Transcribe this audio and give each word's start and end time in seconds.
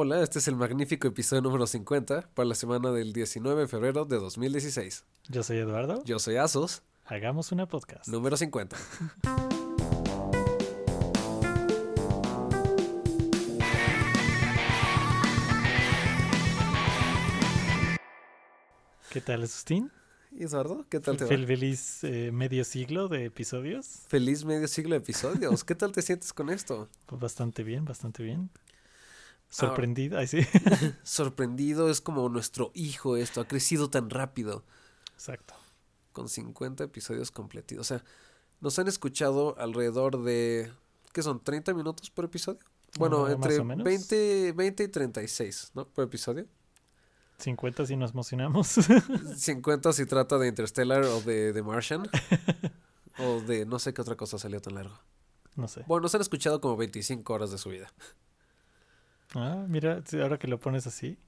Hola, 0.00 0.22
este 0.22 0.38
es 0.38 0.46
el 0.46 0.54
magnífico 0.54 1.08
episodio 1.08 1.42
número 1.42 1.66
50 1.66 2.28
para 2.32 2.46
la 2.48 2.54
semana 2.54 2.92
del 2.92 3.12
19 3.12 3.62
de 3.62 3.66
febrero 3.66 4.04
de 4.04 4.18
2016. 4.18 5.04
Yo 5.28 5.42
soy 5.42 5.56
Eduardo. 5.58 6.04
Yo 6.04 6.20
soy 6.20 6.36
Asos, 6.36 6.82
Hagamos 7.04 7.50
una 7.50 7.66
podcast. 7.66 8.06
número 8.06 8.36
50. 8.36 8.76
¿Qué 19.10 19.20
tal, 19.20 19.46
Sustín? 19.48 19.90
¿Y 20.30 20.44
Eduardo? 20.44 20.84
¿Qué 20.90 21.00
tal 21.00 21.16
te 21.16 21.24
va? 21.24 21.30
Fel- 21.30 21.46
Feliz 21.46 22.04
eh, 22.04 22.30
medio 22.32 22.64
siglo 22.64 23.08
de 23.08 23.24
episodios. 23.24 24.02
Feliz 24.08 24.44
medio 24.44 24.68
siglo 24.68 24.90
de 24.90 24.98
episodios. 24.98 25.64
¿Qué 25.64 25.74
tal 25.74 25.92
te 25.92 26.02
sientes 26.02 26.32
con 26.32 26.50
esto? 26.50 26.88
Pues 27.06 27.20
bastante 27.20 27.62
bien, 27.62 27.84
bastante 27.86 28.22
bien. 28.22 28.50
Sorprendido. 29.48 30.24
Sí. 30.26 30.40
Sorprendido, 31.02 31.88
es 31.90 32.00
como 32.00 32.28
nuestro 32.28 32.70
hijo 32.74 33.16
esto, 33.16 33.40
ha 33.40 33.48
crecido 33.48 33.90
tan 33.90 34.10
rápido. 34.10 34.64
Exacto. 35.14 35.54
con 36.12 36.28
50 36.28 36.84
episodios 36.84 37.30
completitos. 37.30 37.80
O 37.80 37.88
sea, 37.88 38.04
nos 38.60 38.78
han 38.78 38.86
escuchado 38.88 39.58
alrededor 39.58 40.22
de, 40.22 40.70
¿qué 41.12 41.22
son? 41.22 41.42
¿30 41.42 41.74
minutos 41.74 42.10
por 42.10 42.24
episodio? 42.24 42.60
Bueno, 42.98 43.28
entre 43.28 43.58
o 43.58 43.64
menos. 43.64 43.84
20, 43.84 44.52
20 44.52 44.84
y 44.84 44.88
36, 44.88 45.72
¿no? 45.74 45.88
Por 45.88 46.04
episodio. 46.04 46.46
50 47.38 47.86
si 47.86 47.96
nos 47.96 48.12
emocionamos. 48.12 48.68
50 49.36 49.92
si 49.92 50.06
trata 50.06 50.38
de 50.38 50.48
Interstellar 50.48 51.04
o 51.04 51.20
de 51.20 51.52
The 51.52 51.62
Martian. 51.62 52.08
o 53.18 53.40
de 53.40 53.66
no 53.66 53.78
sé 53.78 53.94
qué 53.94 54.02
otra 54.02 54.16
cosa 54.16 54.38
salió 54.38 54.60
tan 54.60 54.74
largo. 54.74 54.98
no 55.56 55.68
sé. 55.68 55.84
Bueno, 55.86 56.02
nos 56.02 56.14
han 56.14 56.20
escuchado 56.20 56.60
como 56.60 56.76
25 56.76 57.32
horas 57.32 57.50
de 57.50 57.58
su 57.58 57.70
vida. 57.70 57.92
Ah, 59.34 59.64
mira, 59.68 60.02
ahora 60.22 60.38
que 60.38 60.48
lo 60.48 60.58
pones 60.58 60.86
así, 60.86 61.18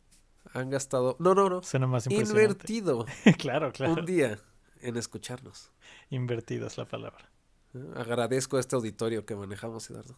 Han 0.55 0.71
gastado, 0.71 1.17
no, 1.19 1.35
no, 1.35 1.49
no, 1.51 1.63
suena 1.63 1.87
más 1.87 2.07
impresionante. 2.07 2.43
invertido 2.43 3.07
claro, 3.39 3.73
claro. 3.73 3.93
un 3.95 4.07
día 4.07 4.39
en 4.81 4.97
escucharnos. 4.97 5.71
Invertido 6.09 6.67
es 6.67 6.79
la 6.79 6.87
palabra. 6.87 7.31
¿eh? 7.75 7.85
Agradezco 7.97 8.57
a 8.57 8.61
este 8.61 8.75
auditorio 8.77 9.27
que 9.27 9.37
manejamos, 9.37 9.89
Eduardo. 9.91 10.17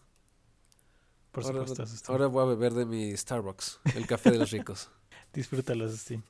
Por 1.31 1.43
ahora, 1.45 1.67
supuesto, 1.67 2.11
ahora 2.11 2.27
voy 2.27 2.43
a 2.43 2.45
beber 2.47 2.73
de 2.73 2.85
mi 2.85 3.15
Starbucks, 3.17 3.79
el 3.95 4.05
café 4.07 4.31
de 4.31 4.37
los 4.37 4.51
ricos. 4.51 4.89
Disfrútalo, 5.33 5.89
Sustín. 5.89 6.23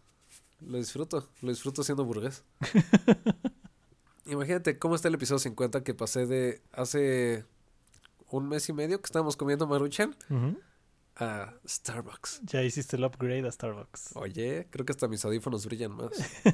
Lo 0.62 0.78
disfruto, 0.78 1.28
lo 1.42 1.50
disfruto 1.50 1.84
siendo 1.84 2.06
burgués. 2.06 2.44
Imagínate 4.26 4.80
cómo 4.80 4.96
está 4.96 5.10
el 5.10 5.16
episodio 5.16 5.40
50 5.40 5.84
que 5.84 5.94
pasé 5.94 6.26
de 6.26 6.62
hace 6.72 7.46
un 8.30 8.48
mes 8.48 8.70
y 8.70 8.74
medio 8.74 9.00
que 9.02 9.06
estábamos 9.06 9.36
comiendo 9.36 9.68
maruchan 9.68 10.16
Ujú. 10.30 10.58
A 11.18 11.54
Starbucks. 11.68 12.42
Ya 12.44 12.64
hiciste 12.64 12.96
el 12.98 13.04
upgrade 13.06 13.48
a 13.48 13.52
Starbucks. 13.52 14.12
Oye, 14.16 14.68
creo 14.72 14.86
que 14.86 14.92
hasta 14.92 15.08
mis 15.08 15.24
audífonos 15.26 15.66
brillan 15.66 15.92
más. 15.96 16.12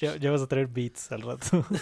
Ya, 0.00 0.16
ya 0.16 0.32
vas 0.32 0.42
a 0.42 0.48
traer 0.48 0.66
beats 0.66 1.12
al 1.12 1.22
rato. 1.22 1.64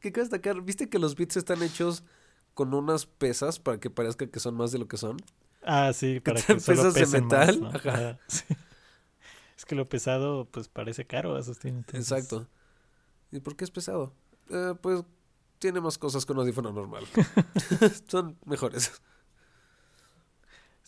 ¿Qué 0.00 0.12
quiero 0.12 0.22
destacar? 0.28 0.60
¿Viste 0.62 0.88
que 0.88 0.98
los 1.00 1.14
bits 1.16 1.36
están 1.36 1.62
hechos 1.62 2.04
con 2.54 2.74
unas 2.74 3.06
pesas 3.06 3.58
para 3.58 3.78
que 3.80 3.90
parezca 3.90 4.26
que 4.28 4.38
son 4.40 4.54
más 4.54 4.70
de 4.72 4.78
lo 4.78 4.86
que 4.88 4.96
son? 4.96 5.16
Ah, 5.62 5.92
sí, 5.92 6.20
para 6.20 6.40
que 6.40 6.60
solo 6.60 6.82
pesas 6.82 6.94
de 6.94 7.00
pesen 7.00 7.26
más, 7.26 7.46
metal, 7.48 7.60
¿no? 7.60 7.68
ajá. 7.70 7.90
Ajá, 7.90 8.18
sí. 8.28 8.44
Es 9.56 9.64
que 9.64 9.74
lo 9.74 9.88
pesado, 9.88 10.46
pues 10.50 10.68
parece 10.68 11.06
caro, 11.06 11.36
Asustín. 11.36 11.76
entonces- 11.78 12.10
Exacto. 12.12 12.48
¿Y 13.30 13.40
por 13.40 13.56
qué 13.56 13.64
es 13.64 13.70
pesado? 13.70 14.14
Eh, 14.50 14.74
pues 14.80 15.02
tiene 15.58 15.80
más 15.80 15.98
cosas 15.98 16.24
que 16.26 16.32
un 16.32 16.38
audífono 16.38 16.72
normal. 16.72 17.04
son 18.08 18.38
mejores. 18.44 18.92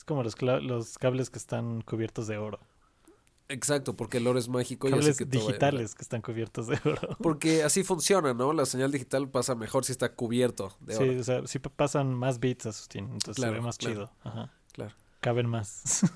Es 0.05 0.07
como 0.07 0.23
los, 0.23 0.35
los 0.63 0.99
cables 0.99 1.31
que 1.31 1.39
están 1.39 1.81
cubiertos 1.81 2.27
de 2.27 2.37
oro. 2.37 2.61
Exacto, 3.49 3.97
porque 3.97 4.19
el 4.19 4.27
oro 4.27 4.39
es 4.39 4.49
mágico 4.49 4.87
y 4.87 4.91
Cables 4.91 5.17
que 5.17 5.25
todo 5.25 5.41
vaya 5.41 5.47
digitales 5.53 5.95
que 5.95 6.03
están 6.03 6.21
cubiertos 6.21 6.67
de 6.67 6.79
oro. 6.85 7.17
Porque 7.23 7.63
así 7.63 7.85
funciona, 7.85 8.33
¿no? 8.35 8.53
La 8.53 8.65
señal 8.67 8.91
digital 8.93 9.29
pasa 9.31 9.55
mejor 9.55 9.85
si 9.85 9.93
está 9.93 10.15
cubierto 10.15 10.77
de 10.81 10.95
Sí, 10.95 11.03
oro. 11.03 11.21
o 11.21 11.25
sea, 11.25 11.47
sí 11.47 11.59
pa- 11.59 11.71
pasan 11.71 12.15
más 12.15 12.39
bits, 12.41 12.67
Asustín. 12.67 13.05
Entonces 13.05 13.37
Claro, 13.37 13.53
se 13.53 13.59
ve 13.59 13.65
más 13.65 13.77
claro. 13.79 13.95
chido. 13.95 14.13
Ajá. 14.25 14.53
Claro. 14.73 14.95
Caben 15.21 15.47
más. 15.49 16.03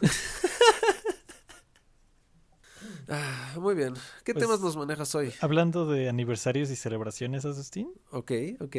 Ah, 3.11 3.55
muy 3.59 3.75
bien. 3.75 3.95
¿Qué 4.25 4.35
Pues- 4.35 4.45
temas 4.45 4.61
nos 4.61 4.77
manejas 4.77 5.15
hoy? 5.15 5.33
Hablando 5.41 5.87
de 5.87 6.09
aniversarios 6.09 6.71
y 6.71 6.77
celebraciones, 6.77 7.45
Asustín. 7.45 7.91
Ok, 8.11 8.33
ok. 8.61 8.77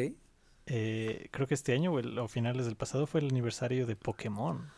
eh, 0.66 1.28
creo 1.32 1.46
que 1.48 1.54
este 1.54 1.72
año 1.72 1.92
o, 1.92 1.98
el- 1.98 2.16
o 2.18 2.28
finales 2.28 2.64
del 2.66 2.76
pasado 2.76 3.06
fue 3.08 3.20
el 3.20 3.26
aniversario 3.28 3.86
de 3.86 3.96
Pokémon. 3.96 4.70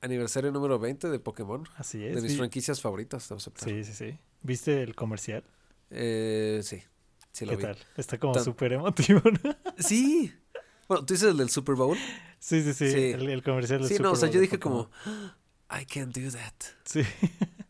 Aniversario 0.00 0.52
número 0.52 0.78
20 0.78 1.08
de 1.08 1.18
Pokémon. 1.18 1.64
Así 1.76 1.98
De 1.98 2.12
es. 2.12 2.22
mis 2.22 2.32
vi- 2.32 2.38
franquicias 2.38 2.80
favoritas, 2.80 3.28
debo 3.28 3.38
aceptar. 3.38 3.68
Sí, 3.68 3.84
sí, 3.84 3.92
sí. 3.92 4.18
¿Viste 4.42 4.82
el 4.82 4.94
comercial? 4.94 5.44
Eh, 5.90 6.60
sí, 6.62 6.82
sí 7.32 7.44
lo 7.44 7.52
¿Qué 7.52 7.56
vi. 7.56 7.62
tal? 7.64 7.78
Está 7.96 8.18
como 8.18 8.32
Tan- 8.34 8.44
súper 8.44 8.72
emotivo, 8.74 9.20
¿no? 9.44 9.56
Sí. 9.78 10.32
Bueno, 10.88 11.04
¿tú 11.04 11.14
dices 11.14 11.30
el 11.30 11.36
del 11.38 11.50
Super 11.50 11.74
Bowl? 11.74 11.96
Sí, 12.38 12.62
sí, 12.62 12.72
sí. 12.74 12.90
Sí. 12.92 12.98
El, 13.12 13.28
el 13.28 13.42
comercial 13.42 13.80
del 13.80 13.88
Sí, 13.88 13.94
no, 13.94 14.10
Super 14.10 14.12
o 14.12 14.16
sea, 14.16 14.26
Bowl 14.28 14.34
yo 14.34 14.40
de 14.40 14.46
dije 14.46 14.58
Pokémon. 14.58 14.84
como, 15.04 15.36
"Ah, 15.68 15.80
I 15.82 15.86
can't 15.86 16.16
do 16.16 16.30
that. 16.30 16.54
Sí. 16.84 17.02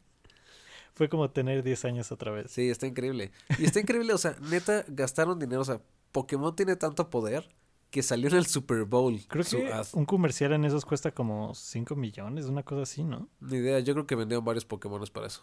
Fue 0.95 1.09
como 1.09 1.31
tener 1.31 1.63
10 1.63 1.85
años 1.85 2.11
otra 2.11 2.31
vez. 2.33 2.51
Sí, 2.51 2.71
está 2.71 2.87
increíble. 2.87 3.31
Y 3.59 3.65
está 3.65 3.81
increíble, 3.81 4.13
o 4.15 4.19
sea, 4.19 4.35
neta, 4.51 4.85
gastaron 4.89 5.39
dinero. 5.39 5.61
O 5.61 5.65
sea, 5.65 5.81
Pokémon 6.13 6.57
tiene 6.57 6.75
tanto 6.77 7.11
poder 7.11 7.49
que 7.91 8.03
salió 8.03 8.29
en 8.29 8.37
el 8.37 8.47
Super 8.47 8.85
Bowl. 8.85 9.19
Creo 9.29 9.45
que 9.45 9.73
ad. 9.73 9.87
un 9.95 10.05
comercial 10.05 10.53
en 10.53 10.65
esos 10.65 10.85
cuesta 10.85 11.13
como 11.13 11.55
5 11.55 11.95
millones, 11.97 12.47
una 12.47 12.63
cosa 12.63 12.83
así, 12.83 13.05
¿no? 13.05 13.29
Ni 13.41 13.57
idea, 13.57 13.79
yo 13.81 13.95
creo 13.95 14.07
que 14.07 14.15
vendieron 14.17 14.45
varios 14.45 14.65
Pokémones 14.65 15.11
para 15.11 15.27
eso. 15.29 15.43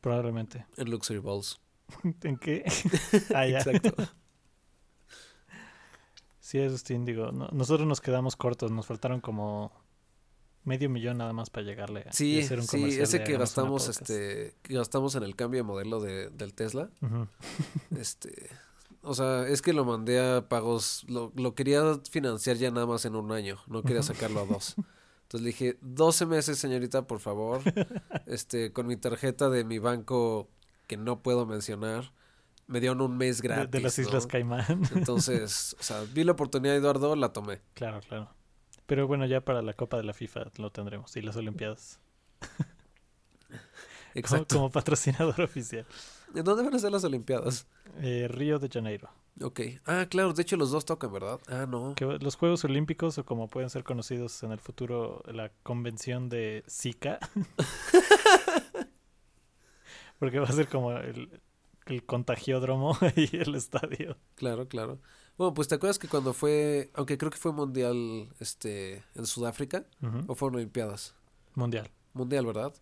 Probablemente. 0.00 0.66
En 0.76 0.90
Luxury 0.90 1.18
Balls. 1.20 1.60
¿En 2.22 2.36
qué? 2.38 2.64
ah, 3.34 3.46
ya. 3.46 3.58
Exacto. 3.58 3.94
Sí, 6.40 6.58
Asustín, 6.60 7.04
digo, 7.04 7.30
no- 7.32 7.48
nosotros 7.52 7.86
nos 7.86 8.00
quedamos 8.00 8.34
cortos, 8.34 8.72
nos 8.72 8.86
faltaron 8.86 9.20
como 9.20 9.70
medio 10.64 10.90
millón 10.90 11.18
nada 11.18 11.32
más 11.32 11.48
para 11.48 11.64
llegarle 11.64 12.00
a 12.08 12.12
Sí, 12.12 12.40
hacer 12.40 12.58
un 12.58 12.64
sí, 12.66 12.76
comercial 12.78 13.02
ese 13.04 13.22
que 13.24 13.36
gastamos, 13.38 13.88
este, 13.88 14.56
que 14.62 14.74
gastamos 14.74 15.14
en 15.14 15.22
el 15.22 15.36
cambio 15.36 15.58
de 15.58 15.62
modelo 15.64 16.00
de, 16.00 16.28
del 16.30 16.52
Tesla, 16.54 16.90
este, 17.96 18.50
o 19.02 19.14
sea, 19.14 19.46
es 19.48 19.62
que 19.62 19.72
lo 19.72 19.84
mandé 19.84 20.20
a 20.20 20.48
pagos, 20.48 21.04
lo, 21.08 21.32
lo 21.34 21.54
quería 21.54 21.82
financiar 22.10 22.56
ya 22.56 22.70
nada 22.70 22.86
más 22.86 23.04
en 23.04 23.16
un 23.16 23.32
año, 23.32 23.58
no 23.66 23.82
quería 23.82 24.02
sacarlo 24.02 24.40
a 24.40 24.46
dos. 24.46 24.76
Entonces 25.22 25.44
le 25.44 25.46
dije, 25.50 25.78
12 25.80 26.26
meses, 26.26 26.58
señorita, 26.58 27.06
por 27.06 27.20
favor, 27.20 27.62
este, 28.26 28.72
con 28.72 28.88
mi 28.88 28.96
tarjeta 28.96 29.48
de 29.48 29.62
mi 29.64 29.78
banco 29.78 30.50
que 30.88 30.96
no 30.96 31.22
puedo 31.22 31.46
mencionar, 31.46 32.12
me 32.66 32.80
dieron 32.80 33.00
un 33.00 33.16
mes 33.16 33.40
gratis. 33.40 33.70
de, 33.70 33.80
las 33.80 33.96
Islas. 33.98 34.26
Caimán. 34.26 34.82
Entonces, 34.94 35.76
o 35.78 35.82
sea, 35.84 36.02
vi 36.12 36.24
la 36.24 36.32
oportunidad, 36.32 36.74
Eduardo, 36.74 37.14
la 37.14 37.32
tomé. 37.32 37.60
claro, 37.74 38.00
claro. 38.00 38.34
Pero 38.86 39.06
bueno, 39.06 39.24
ya 39.24 39.40
para 39.40 39.62
la 39.62 39.72
Copa 39.72 39.98
de 39.98 40.02
la 40.02 40.12
FIFA 40.12 40.50
lo 40.56 40.72
tendremos 40.72 41.16
y 41.16 41.22
las 41.22 41.36
Olimpiadas. 41.36 42.00
Como, 44.10 44.18
Exacto. 44.18 44.56
como 44.56 44.70
patrocinador 44.72 45.40
oficial. 45.40 45.86
¿En 46.34 46.44
dónde 46.44 46.62
van 46.62 46.74
a 46.74 46.78
ser 46.78 46.92
las 46.92 47.04
Olimpiadas? 47.04 47.66
Eh, 48.00 48.26
Río 48.28 48.58
de 48.58 48.68
Janeiro. 48.68 49.08
Ok. 49.42 49.60
Ah, 49.86 50.06
claro, 50.08 50.32
de 50.32 50.42
hecho 50.42 50.56
los 50.56 50.70
dos 50.70 50.84
tocan, 50.84 51.12
¿verdad? 51.12 51.40
Ah, 51.48 51.66
no. 51.68 51.94
Que 51.94 52.04
los 52.04 52.36
Juegos 52.36 52.64
Olímpicos, 52.64 53.18
o 53.18 53.24
como 53.24 53.48
pueden 53.48 53.70
ser 53.70 53.84
conocidos 53.84 54.42
en 54.42 54.52
el 54.52 54.58
futuro, 54.60 55.22
la 55.32 55.50
convención 55.62 56.28
de 56.28 56.62
Zika. 56.68 57.18
Porque 60.18 60.38
va 60.38 60.46
a 60.46 60.52
ser 60.52 60.68
como 60.68 60.92
el, 60.92 61.40
el 61.86 62.04
contagiódromo 62.04 62.96
y 63.16 63.36
el 63.36 63.54
estadio. 63.54 64.16
Claro, 64.34 64.68
claro. 64.68 64.98
Bueno, 65.38 65.54
pues 65.54 65.68
te 65.68 65.76
acuerdas 65.76 65.98
que 65.98 66.08
cuando 66.08 66.34
fue, 66.34 66.90
aunque 66.94 67.16
creo 67.16 67.30
que 67.30 67.38
fue 67.38 67.52
mundial, 67.52 68.28
este, 68.40 69.02
en 69.14 69.24
Sudáfrica, 69.24 69.86
o 70.26 70.34
fueron 70.34 70.56
Olimpiadas, 70.56 71.14
Mundial. 71.54 71.90
mundial, 72.12 72.44
¿verdad? 72.44 72.74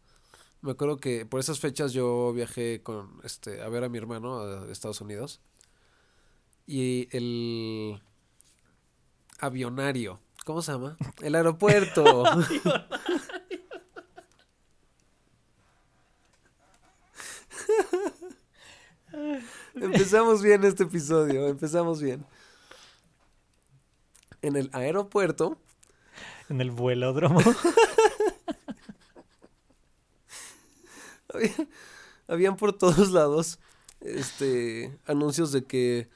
Me 0.60 0.72
acuerdo 0.72 0.96
que 0.98 1.24
por 1.24 1.40
esas 1.40 1.60
fechas 1.60 1.92
yo 1.92 2.32
viajé 2.32 2.82
con, 2.82 3.20
este, 3.24 3.62
a 3.62 3.68
ver 3.68 3.84
a 3.84 3.88
mi 3.88 3.98
hermano 3.98 4.40
a 4.40 4.70
Estados 4.70 5.00
Unidos 5.00 5.40
y 6.66 7.08
el 7.16 8.02
avionario, 9.38 10.20
¿cómo 10.44 10.62
se 10.62 10.72
llama? 10.72 10.96
El 11.22 11.34
aeropuerto. 11.36 12.24
Empezamos 19.74 20.42
bien 20.42 20.64
este 20.64 20.84
episodio, 20.84 21.46
empezamos 21.48 22.02
bien. 22.02 22.24
En 24.42 24.56
el 24.56 24.70
aeropuerto 24.72 25.58
En 26.48 26.60
el 26.60 26.70
vuelódromo. 26.70 27.40
había- 31.34 31.68
habían 32.26 32.56
por 32.56 32.72
todos 32.72 33.10
lados 33.10 33.58
este 34.00 34.96
anuncios 35.06 35.52
de 35.52 35.64
que 35.64 36.08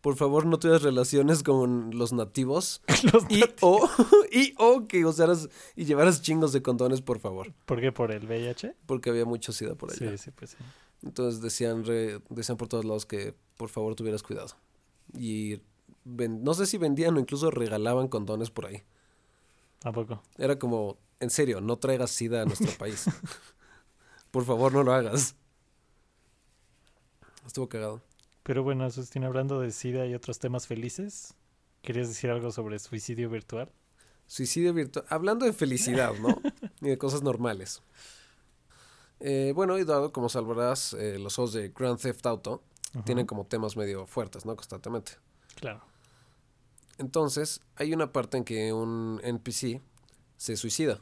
por 0.00 0.16
favor 0.16 0.46
no 0.46 0.58
tuvieras 0.58 0.82
relaciones 0.82 1.42
con 1.42 1.90
los 1.96 2.12
nativos. 2.14 2.80
Los 3.12 3.24
Y 3.28 3.44
o, 3.60 3.88
y 4.32 4.54
o 4.56 4.86
que 4.88 5.04
usaras 5.04 5.48
y 5.76 5.84
llevaras 5.84 6.22
chingos 6.22 6.52
de 6.52 6.62
condones, 6.62 7.02
por 7.02 7.18
favor. 7.18 7.52
¿Por 7.66 7.80
qué? 7.80 7.92
¿Por 7.92 8.10
el 8.10 8.24
VIH? 8.26 8.76
Porque 8.86 9.10
había 9.10 9.26
mucho 9.26 9.52
sida 9.52 9.74
por 9.74 9.90
allá. 9.92 10.10
Sí, 10.12 10.18
sí, 10.18 10.30
pues 10.30 10.50
sí. 10.52 10.56
Entonces 11.02 11.42
decían, 11.42 11.84
re- 11.84 12.20
decían 12.30 12.56
por 12.56 12.68
todos 12.68 12.84
lados 12.86 13.04
que 13.04 13.34
por 13.58 13.68
favor 13.68 13.94
tuvieras 13.94 14.22
cuidado. 14.22 14.54
Y 15.12 15.60
ven- 16.04 16.42
no 16.44 16.54
sé 16.54 16.64
si 16.66 16.78
vendían 16.78 17.16
o 17.16 17.20
incluso 17.20 17.50
regalaban 17.50 18.08
condones 18.08 18.50
por 18.50 18.66
ahí. 18.66 18.82
¿A 19.84 19.92
poco? 19.92 20.22
Era 20.38 20.58
como, 20.58 20.96
en 21.20 21.28
serio, 21.30 21.60
no 21.60 21.76
traigas 21.78 22.10
sida 22.10 22.40
a 22.42 22.44
nuestro 22.46 22.70
país. 22.78 23.04
Por 24.30 24.44
favor, 24.44 24.72
no 24.72 24.82
lo 24.82 24.92
hagas. 24.92 25.34
Estuvo 27.46 27.68
cagado. 27.68 28.00
Pero 28.42 28.62
bueno, 28.62 28.84
Asustín, 28.84 29.24
hablando 29.24 29.60
de 29.60 29.70
SIDA 29.70 30.06
y 30.06 30.14
otros 30.14 30.38
temas 30.38 30.66
felices, 30.66 31.34
¿querías 31.82 32.08
decir 32.08 32.30
algo 32.30 32.50
sobre 32.50 32.78
suicidio 32.78 33.28
virtual? 33.28 33.70
Suicidio 34.26 34.72
virtual. 34.72 35.04
Hablando 35.08 35.46
de 35.46 35.52
felicidad, 35.52 36.14
¿no? 36.14 36.40
y 36.80 36.88
de 36.88 36.98
cosas 36.98 37.22
normales. 37.22 37.82
Eh, 39.20 39.52
bueno, 39.54 39.78
y 39.78 39.84
dado 39.84 40.12
como 40.12 40.28
sabrás, 40.28 40.94
eh, 40.94 41.18
los 41.18 41.34
juegos 41.34 41.52
de 41.52 41.68
Grand 41.68 41.98
Theft 41.98 42.24
Auto 42.26 42.62
tienen 43.04 43.26
como 43.26 43.46
temas 43.46 43.76
medio 43.76 44.06
fuertes, 44.06 44.46
¿no? 44.46 44.56
Constantemente. 44.56 45.12
Claro. 45.56 45.82
Entonces, 46.98 47.60
hay 47.76 47.92
una 47.92 48.12
parte 48.12 48.36
en 48.36 48.44
que 48.44 48.72
un 48.72 49.20
NPC 49.22 49.80
se 50.36 50.56
suicida. 50.56 51.00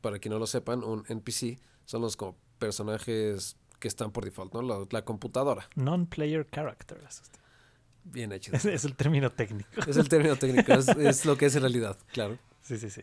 Para 0.00 0.18
quien 0.18 0.32
no 0.32 0.38
lo 0.38 0.46
sepan, 0.46 0.84
un 0.84 1.04
NPC 1.08 1.58
son 1.90 2.02
los 2.02 2.16
como 2.16 2.36
personajes 2.60 3.56
que 3.80 3.88
están 3.88 4.12
por 4.12 4.24
default, 4.24 4.54
¿no? 4.54 4.62
La, 4.62 4.86
la 4.90 5.04
computadora. 5.04 5.68
Non-player 5.74 6.48
character, 6.48 7.04
Asustín. 7.04 7.40
Bien 8.04 8.30
hecho. 8.30 8.52
Es, 8.54 8.64
es 8.64 8.84
el 8.84 8.94
término 8.94 9.30
técnico. 9.30 9.68
Es 9.88 9.96
el 9.96 10.08
término 10.08 10.36
técnico, 10.36 10.72
es, 10.72 10.86
es 10.96 11.26
lo 11.26 11.36
que 11.36 11.46
es 11.46 11.56
en 11.56 11.62
realidad, 11.62 11.98
claro. 12.12 12.38
Sí, 12.62 12.78
sí, 12.78 12.90
sí. 12.90 13.02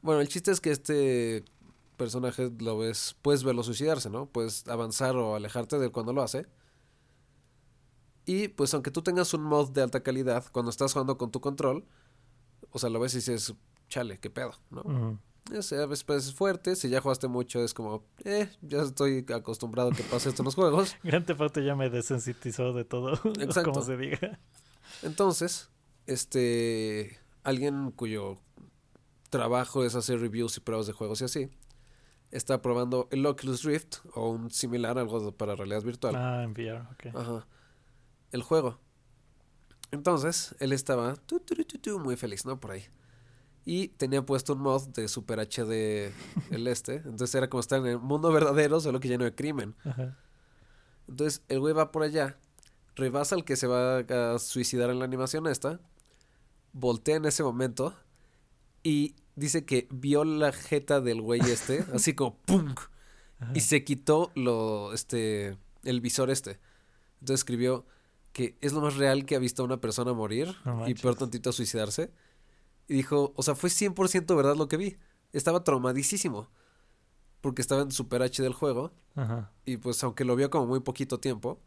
Bueno, 0.00 0.22
el 0.22 0.28
chiste 0.28 0.50
es 0.50 0.62
que 0.62 0.70
este 0.70 1.44
personaje 1.98 2.50
lo 2.58 2.78
ves, 2.78 3.16
puedes 3.20 3.44
verlo 3.44 3.62
suicidarse, 3.62 4.08
¿no? 4.08 4.24
Puedes 4.24 4.66
avanzar 4.66 5.14
o 5.16 5.36
alejarte 5.36 5.78
de 5.78 5.86
él 5.86 5.92
cuando 5.92 6.14
lo 6.14 6.22
hace. 6.22 6.46
Y 8.24 8.48
pues 8.48 8.72
aunque 8.72 8.90
tú 8.90 9.02
tengas 9.02 9.34
un 9.34 9.42
mod 9.42 9.72
de 9.72 9.82
alta 9.82 10.02
calidad, 10.02 10.46
cuando 10.52 10.70
estás 10.70 10.94
jugando 10.94 11.18
con 11.18 11.30
tu 11.30 11.42
control, 11.42 11.84
o 12.70 12.78
sea, 12.78 12.88
lo 12.88 12.98
ves 12.98 13.12
y 13.12 13.18
dices, 13.18 13.52
chale, 13.90 14.18
qué 14.20 14.30
pedo, 14.30 14.54
¿no? 14.70 14.80
O 14.80 15.18
sea, 15.62 15.82
a 15.82 15.86
veces 15.86 16.26
es 16.28 16.34
fuerte, 16.34 16.76
si 16.76 16.88
ya 16.88 17.00
jugaste 17.00 17.28
mucho 17.28 17.62
es 17.62 17.74
como, 17.74 18.04
eh, 18.24 18.48
ya 18.62 18.82
estoy 18.82 19.24
acostumbrado 19.34 19.90
a 19.90 19.92
que 19.92 20.02
pase 20.02 20.28
esto 20.28 20.42
en 20.42 20.46
los 20.46 20.54
juegos. 20.54 20.96
Grand 21.02 21.24
Theft 21.24 21.58
ya 21.58 21.74
me 21.74 21.90
desensitizó 21.90 22.72
de 22.72 22.84
todo, 22.84 23.12
Exacto. 23.40 23.72
como 23.72 23.84
se 23.84 23.96
diga. 23.96 24.38
Entonces, 25.02 25.70
este, 26.06 27.18
alguien 27.42 27.90
cuyo 27.90 28.38
trabajo 29.30 29.84
es 29.84 29.94
hacer 29.94 30.20
reviews 30.20 30.56
y 30.56 30.60
pruebas 30.60 30.86
de 30.86 30.92
juegos 30.92 31.20
y 31.20 31.24
así, 31.24 31.50
está 32.30 32.62
probando 32.62 33.08
el 33.10 33.24
Oculus 33.24 33.62
Rift 33.64 33.98
o 34.14 34.30
un 34.30 34.50
similar, 34.50 34.98
algo 34.98 35.32
para 35.32 35.54
realidad 35.54 35.82
virtual. 35.82 36.16
Ah, 36.16 36.42
en 36.42 36.52
VR, 36.52 36.80
ok. 36.92 37.16
Ajá. 37.16 37.46
El 38.32 38.42
juego. 38.42 38.78
Entonces, 39.92 40.54
él 40.58 40.72
estaba 40.72 41.14
tu, 41.14 41.40
tu, 41.40 41.54
tu, 41.54 41.78
tu, 41.78 41.98
muy 42.00 42.16
feliz, 42.16 42.44
¿no? 42.44 42.58
Por 42.58 42.72
ahí. 42.72 42.84
Y 43.66 43.88
tenía 43.88 44.24
puesto 44.24 44.54
un 44.54 44.60
mod 44.60 44.88
de 44.88 45.08
Super 45.08 45.40
HD 45.40 46.12
el 46.50 46.66
este. 46.68 46.94
Entonces 46.96 47.34
era 47.34 47.50
como 47.50 47.60
estar 47.60 47.80
en 47.80 47.86
el 47.86 47.98
mundo 47.98 48.32
verdadero, 48.32 48.80
solo 48.80 49.00
que 49.00 49.08
lleno 49.08 49.24
de 49.24 49.34
crimen. 49.34 49.74
Ajá. 49.84 50.16
Entonces 51.08 51.42
el 51.48 51.60
güey 51.60 51.74
va 51.74 51.92
por 51.92 52.02
allá, 52.02 52.38
rebasa 52.94 53.34
al 53.34 53.44
que 53.44 53.56
se 53.56 53.66
va 53.66 53.98
a 53.98 54.38
suicidar 54.38 54.90
en 54.90 54.98
la 54.98 55.04
animación 55.04 55.46
esta, 55.46 55.80
voltea 56.72 57.16
en 57.16 57.26
ese 57.26 57.42
momento 57.42 57.94
y 58.82 59.14
dice 59.34 59.64
que 59.64 59.88
vio 59.90 60.24
la 60.24 60.52
jeta 60.52 61.00
del 61.00 61.20
güey 61.20 61.40
este, 61.40 61.84
así 61.94 62.14
como 62.14 62.36
¡pum! 62.38 62.74
Ajá. 63.38 63.52
Y 63.54 63.60
se 63.60 63.84
quitó 63.84 64.30
lo, 64.34 64.92
este, 64.92 65.58
el 65.84 66.00
visor 66.00 66.30
este. 66.30 66.58
Entonces 67.20 67.40
escribió 67.40 67.84
que 68.32 68.56
es 68.60 68.72
lo 68.72 68.80
más 68.80 68.96
real 68.96 69.24
que 69.24 69.34
ha 69.34 69.38
visto 69.38 69.62
a 69.62 69.64
una 69.64 69.80
persona 69.80 70.12
morir 70.12 70.54
No 70.64 70.88
y 70.88 70.94
peor 70.94 71.16
tantito 71.16 71.52
suicidarse. 71.52 72.10
Y 72.88 72.94
dijo, 72.94 73.32
o 73.36 73.42
sea, 73.42 73.54
fue 73.54 73.70
100% 73.70 74.36
verdad 74.36 74.56
lo 74.56 74.68
que 74.68 74.76
vi. 74.76 74.96
Estaba 75.32 75.64
traumadísimo. 75.64 76.48
Porque 77.40 77.62
estaba 77.62 77.82
en 77.82 77.90
Super 77.90 78.22
H 78.22 78.42
del 78.42 78.54
juego. 78.54 78.92
Ajá. 79.14 79.52
Y 79.64 79.76
pues 79.76 80.02
aunque 80.04 80.24
lo 80.24 80.36
vio 80.36 80.50
como 80.50 80.66
muy 80.66 80.80
poquito 80.80 81.20
tiempo, 81.20 81.60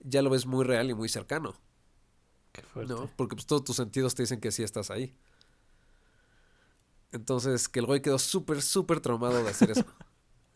ya 0.00 0.22
lo 0.22 0.30
ves 0.30 0.46
muy 0.46 0.64
real 0.64 0.90
y 0.90 0.94
muy 0.94 1.08
cercano, 1.08 1.54
Qué 2.52 2.62
fuerte. 2.62 2.92
¿no? 2.92 3.08
Porque 3.16 3.36
pues 3.36 3.46
todos 3.46 3.62
tus 3.62 3.76
sentidos 3.76 4.14
te 4.14 4.24
dicen 4.24 4.40
que 4.40 4.50
sí 4.50 4.62
estás 4.62 4.90
ahí. 4.90 5.14
Entonces, 7.12 7.68
que 7.68 7.80
el 7.80 7.86
güey 7.86 8.02
quedó 8.02 8.18
súper, 8.18 8.62
súper 8.62 9.00
traumado 9.00 9.42
de 9.42 9.50
hacer 9.50 9.70
eso. 9.72 9.84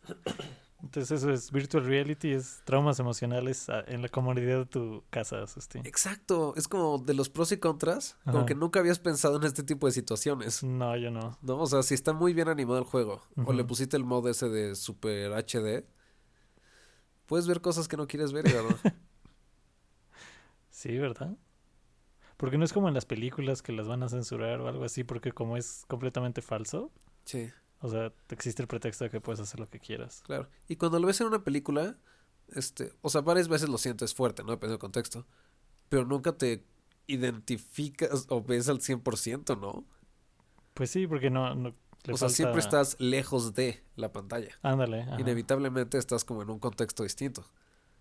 Entonces 0.83 1.23
eso 1.23 1.31
es 1.31 1.51
virtual 1.51 1.85
reality, 1.85 2.31
es 2.31 2.61
traumas 2.65 2.99
emocionales 2.99 3.69
ah, 3.69 3.83
en 3.87 4.01
la 4.01 4.09
comodidad 4.09 4.59
de 4.59 4.65
tu 4.65 5.03
casa. 5.09 5.43
Exacto, 5.83 6.53
es 6.57 6.67
como 6.67 6.99
de 6.99 7.13
los 7.13 7.29
pros 7.29 7.51
y 7.51 7.57
contras, 7.57 8.17
como 8.25 8.39
Ajá. 8.39 8.45
que 8.45 8.55
nunca 8.55 8.81
habías 8.81 8.99
pensado 8.99 9.37
en 9.37 9.43
este 9.43 9.63
tipo 9.63 9.87
de 9.87 9.93
situaciones, 9.93 10.63
No, 10.63 10.95
yo 10.95 11.09
no. 11.11 11.37
¿no? 11.41 11.59
O 11.59 11.65
sea, 11.65 11.81
si 11.81 11.93
está 11.93 12.13
muy 12.13 12.33
bien 12.33 12.49
animado 12.49 12.77
el 12.77 12.85
juego, 12.85 13.23
o 13.45 13.53
le 13.53 13.63
pusiste 13.63 13.97
el 13.97 14.03
mod 14.03 14.27
ese 14.27 14.49
de 14.49 14.75
Super 14.75 15.31
HD, 15.33 15.85
puedes 17.25 17.47
ver 17.47 17.61
cosas 17.61 17.87
que 17.87 17.97
no 17.97 18.07
quieres 18.07 18.31
ver, 18.31 18.43
¿verdad? 18.43 18.77
Sí, 20.69 20.97
¿verdad? 20.97 21.37
Porque 22.35 22.57
no 22.57 22.65
es 22.65 22.73
como 22.73 22.89
en 22.89 22.93
las 22.93 23.05
películas 23.05 23.61
que 23.61 23.71
las 23.71 23.87
van 23.87 24.03
a 24.03 24.09
censurar 24.09 24.59
o 24.59 24.67
algo 24.67 24.83
así, 24.83 25.05
porque 25.05 25.31
como 25.31 25.55
es 25.55 25.85
completamente 25.87 26.41
falso, 26.41 26.91
sí. 27.23 27.49
O 27.85 27.89
sea, 27.89 28.11
existe 28.29 28.61
el 28.63 28.67
pretexto 28.67 29.03
de 29.03 29.11
que 29.11 29.21
puedes 29.21 29.39
hacer 29.39 29.59
lo 29.59 29.69
que 29.69 29.79
quieras. 29.79 30.23
Claro. 30.25 30.49
Y 30.67 30.75
cuando 30.75 30.99
lo 30.99 31.05
ves 31.05 31.21
en 31.21 31.27
una 31.27 31.43
película, 31.43 31.97
este, 32.49 32.91
o 33.01 33.09
sea, 33.09 33.21
varias 33.21 33.47
veces 33.47 33.69
lo 33.69 33.77
sientes 33.77 34.15
fuerte, 34.15 34.43
¿no? 34.43 34.51
Depende 34.51 34.71
del 34.71 34.79
contexto. 34.79 35.25
Pero 35.87 36.03
nunca 36.05 36.35
te 36.35 36.65
identificas 37.05 38.25
o 38.29 38.41
ves 38.41 38.69
al 38.69 38.79
100%, 38.79 39.59
¿no? 39.59 39.85
Pues 40.73 40.89
sí, 40.89 41.05
porque 41.05 41.29
no... 41.29 41.53
no 41.53 41.75
le 42.05 42.13
o 42.13 42.17
sea, 42.17 42.29
siempre 42.29 42.59
estás 42.59 42.97
lejos 42.99 43.53
de 43.55 43.83
la 43.95 44.11
pantalla. 44.11 44.49
Ándale. 44.61 45.01
ajá. 45.01 45.19
Inevitablemente 45.19 45.97
estás 45.97 46.23
como 46.23 46.41
en 46.43 46.49
un 46.49 46.59
contexto 46.59 47.03
distinto. 47.03 47.45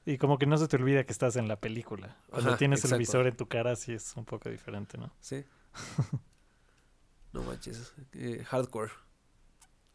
Y 0.06 0.18
como 0.18 0.38
que 0.38 0.46
no 0.46 0.58
se 0.58 0.68
te 0.68 0.76
olvida 0.76 1.04
que 1.04 1.12
estás 1.12 1.36
en 1.36 1.48
la 1.48 1.56
película. 1.56 2.18
Cuando 2.28 2.50
Ajá, 2.50 2.58
tienes 2.58 2.80
exacto. 2.80 2.94
el 2.96 2.98
visor 2.98 3.26
en 3.26 3.36
tu 3.36 3.48
cara, 3.48 3.76
sí 3.76 3.92
es 3.92 4.14
un 4.16 4.24
poco 4.26 4.50
diferente, 4.50 4.98
¿no? 4.98 5.10
¿Sí? 5.20 5.44
no 7.32 7.42
manches. 7.42 7.94
eh, 8.12 8.44
hardcore. 8.44 8.92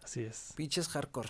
Así 0.10 0.24
es. 0.24 0.54
Pinches 0.56 0.88
hardcore. 0.90 1.30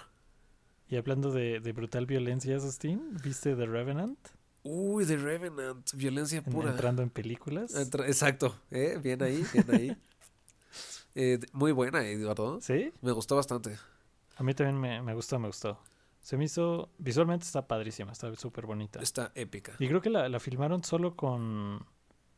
Y 0.87 0.95
hablando 0.95 1.31
de, 1.31 1.59
de 1.59 1.73
brutal 1.73 2.05
violencia, 2.05 2.57
Sustín, 2.61 3.17
¿viste 3.21 3.53
The 3.53 3.65
Revenant? 3.65 4.17
Uy, 4.63 5.05
The 5.05 5.17
Revenant. 5.17 5.91
Violencia 5.95 6.37
En- 6.37 6.45
pura. 6.45 6.71
entrando 6.71 7.01
en 7.03 7.09
películas. 7.09 7.75
Entra- 7.75 8.07
Exacto. 8.07 8.55
¿eh? 8.71 8.97
Bien 9.03 9.21
ahí, 9.21 9.43
bien 9.53 9.65
ahí. 9.75 9.97
Eh, 11.15 11.39
muy 11.51 11.71
buena, 11.73 12.05
Eduardo. 12.07 12.61
¿Sí? 12.61 12.93
Me 13.01 13.11
gustó 13.11 13.35
bastante. 13.35 13.77
A 14.37 14.43
mí 14.43 14.53
también 14.53 14.79
me, 14.79 15.01
me 15.01 15.13
gustó, 15.15 15.37
me 15.39 15.47
gustó. 15.47 15.77
Se 16.21 16.37
me 16.37 16.45
hizo... 16.45 16.89
Visualmente 16.99 17.45
está 17.45 17.67
padrísima, 17.67 18.11
está 18.13 18.33
súper 18.35 18.65
bonita. 18.67 19.01
Está 19.01 19.31
épica. 19.35 19.73
Y 19.79 19.87
creo 19.89 20.01
que 20.01 20.09
la, 20.11 20.29
la 20.29 20.39
filmaron 20.39 20.83
solo 20.83 21.15
con, 21.17 21.85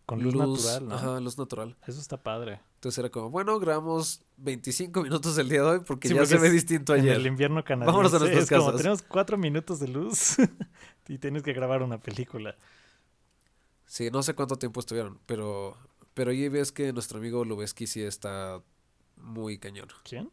con 0.05 0.21
luz, 0.21 0.35
natural, 0.35 0.87
¿no? 0.89 0.95
Ajá, 0.95 1.19
luz 1.19 1.37
natural. 1.37 1.77
Eso 1.87 1.99
está 1.99 2.21
padre. 2.21 2.59
Entonces 2.75 2.97
era 2.99 3.09
como, 3.09 3.29
bueno, 3.29 3.59
grabamos 3.59 4.21
25 4.37 5.03
minutos 5.03 5.37
el 5.37 5.47
día 5.49 5.61
de 5.61 5.67
hoy 5.67 5.79
porque 5.85 6.07
Sí, 6.07 6.13
ya 6.15 6.21
porque 6.21 6.35
se 6.35 6.41
ve 6.41 6.49
distinto 6.49 6.95
En 6.95 7.01
ayer. 7.01 7.15
el 7.17 7.27
invierno 7.27 7.63
canadiense. 7.63 7.91
Vámonos 7.91 8.13
a 8.13 8.19
nuestras 8.19 8.43
es 8.43 8.49
como, 8.49 8.65
casas. 8.65 8.77
tenemos 8.77 9.01
cuatro 9.03 9.37
minutos 9.37 9.79
de 9.79 9.87
luz 9.87 10.35
y 11.07 11.17
tienes 11.17 11.43
que 11.43 11.53
grabar 11.53 11.83
una 11.83 11.99
película. 11.99 12.55
Sí, 13.85 14.09
no 14.09 14.23
sé 14.23 14.33
cuánto 14.35 14.57
tiempo 14.57 14.79
estuvieron, 14.79 15.19
pero 15.25 15.77
pero 16.13 16.31
ahí 16.31 16.49
ves 16.49 16.71
que 16.71 16.91
nuestro 16.93 17.19
amigo 17.19 17.45
Lubeski 17.45 17.87
sí 17.87 18.01
está 18.01 18.61
muy 19.17 19.57
cañón. 19.59 19.87
¿Quién? 20.03 20.29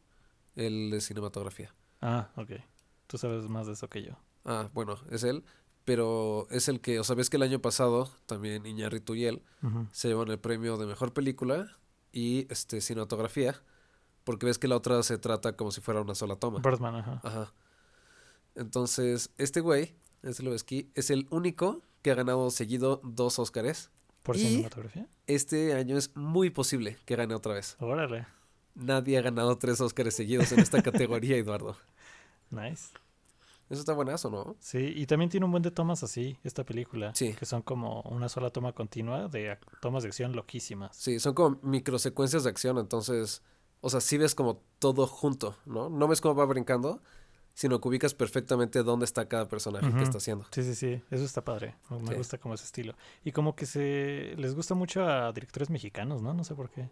El 0.56 0.90
de 0.90 1.00
cinematografía. 1.00 1.72
Ah, 2.00 2.30
ok. 2.36 2.50
Tú 3.06 3.16
sabes 3.18 3.48
más 3.48 3.66
de 3.66 3.74
eso 3.74 3.88
que 3.88 4.02
yo. 4.02 4.12
Ah, 4.44 4.68
bueno, 4.74 4.96
es 5.10 5.22
él, 5.24 5.44
pero 5.88 6.46
es 6.50 6.68
el 6.68 6.82
que, 6.82 7.00
o 7.00 7.04
sea, 7.04 7.16
ves 7.16 7.30
que 7.30 7.38
el 7.38 7.42
año 7.42 7.60
pasado 7.62 8.10
también 8.26 8.66
Iñárritu 8.66 9.14
y 9.14 9.24
él 9.24 9.42
se 9.90 10.08
llevan 10.08 10.28
el 10.28 10.38
premio 10.38 10.76
de 10.76 10.84
mejor 10.84 11.14
película 11.14 11.78
y 12.12 12.46
este 12.52 12.82
cinematografía, 12.82 13.56
porque 14.24 14.44
ves 14.44 14.58
que 14.58 14.68
la 14.68 14.76
otra 14.76 15.02
se 15.02 15.16
trata 15.16 15.56
como 15.56 15.70
si 15.70 15.80
fuera 15.80 16.02
una 16.02 16.14
sola 16.14 16.36
toma. 16.36 16.58
Birdman, 16.58 16.96
ajá. 16.96 17.20
Ajá. 17.24 17.54
Entonces, 18.54 19.30
este 19.38 19.60
güey, 19.60 19.94
este 20.22 20.42
Lubeski, 20.42 20.90
es 20.94 21.08
el 21.08 21.26
único 21.30 21.80
que 22.02 22.10
ha 22.10 22.14
ganado 22.14 22.50
seguido 22.50 23.00
dos 23.02 23.38
Óscares. 23.38 23.90
¿Por 24.22 24.36
Y- 24.36 24.40
cinematografía? 24.40 25.06
Este 25.26 25.72
año 25.72 25.96
es 25.96 26.14
muy 26.16 26.50
posible 26.50 26.98
que 27.06 27.16
gane 27.16 27.34
otra 27.34 27.54
vez. 27.54 27.76
Órale. 27.80 28.26
Nadie 28.74 29.16
ha 29.16 29.22
ganado 29.22 29.56
tres 29.56 29.80
Óscares 29.80 30.14
seguidos 30.14 30.52
en 30.52 30.60
esta 30.60 30.82
categoría, 30.82 31.36
Eduardo. 31.38 31.76
Nice. 32.50 32.88
Eso 33.70 33.80
está 33.80 33.92
buenazo, 33.92 34.30
¿no? 34.30 34.56
Sí, 34.60 34.92
y 34.96 35.06
también 35.06 35.28
tiene 35.30 35.44
un 35.46 35.50
buen 35.52 35.62
de 35.62 35.70
tomas 35.70 36.02
así, 36.02 36.38
esta 36.42 36.64
película. 36.64 37.14
Sí. 37.14 37.34
Que 37.34 37.44
son 37.44 37.60
como 37.62 38.00
una 38.02 38.28
sola 38.28 38.50
toma 38.50 38.72
continua 38.72 39.28
de 39.28 39.58
tomas 39.82 40.02
de 40.04 40.08
acción 40.08 40.34
loquísimas. 40.34 40.96
Sí, 40.96 41.20
son 41.20 41.34
como 41.34 41.58
microsecuencias 41.62 42.44
de 42.44 42.50
acción, 42.50 42.78
entonces, 42.78 43.42
o 43.80 43.90
sea, 43.90 44.00
sí 44.00 44.16
ves 44.16 44.34
como 44.34 44.62
todo 44.78 45.06
junto, 45.06 45.54
¿no? 45.66 45.90
No 45.90 46.08
ves 46.08 46.20
cómo 46.22 46.34
va 46.34 46.46
brincando, 46.46 47.02
sino 47.52 47.80
que 47.80 47.88
ubicas 47.88 48.14
perfectamente 48.14 48.82
dónde 48.82 49.04
está 49.04 49.26
cada 49.28 49.48
personaje 49.48 49.92
que 49.92 50.02
está 50.02 50.18
haciendo. 50.18 50.46
Sí, 50.52 50.62
sí, 50.62 50.74
sí, 50.74 51.02
eso 51.10 51.24
está 51.24 51.44
padre. 51.44 51.74
Me 51.90 52.06
Sí. 52.08 52.14
gusta 52.14 52.38
como 52.38 52.54
ese 52.54 52.64
estilo. 52.64 52.94
Y 53.24 53.32
como 53.32 53.54
que 53.56 53.66
se 53.66 54.34
les 54.38 54.54
gusta 54.54 54.74
mucho 54.74 55.04
a 55.04 55.32
directores 55.32 55.68
mexicanos, 55.68 56.22
¿no? 56.22 56.32
No 56.32 56.44
sé 56.44 56.54
por 56.54 56.70
qué. 56.70 56.88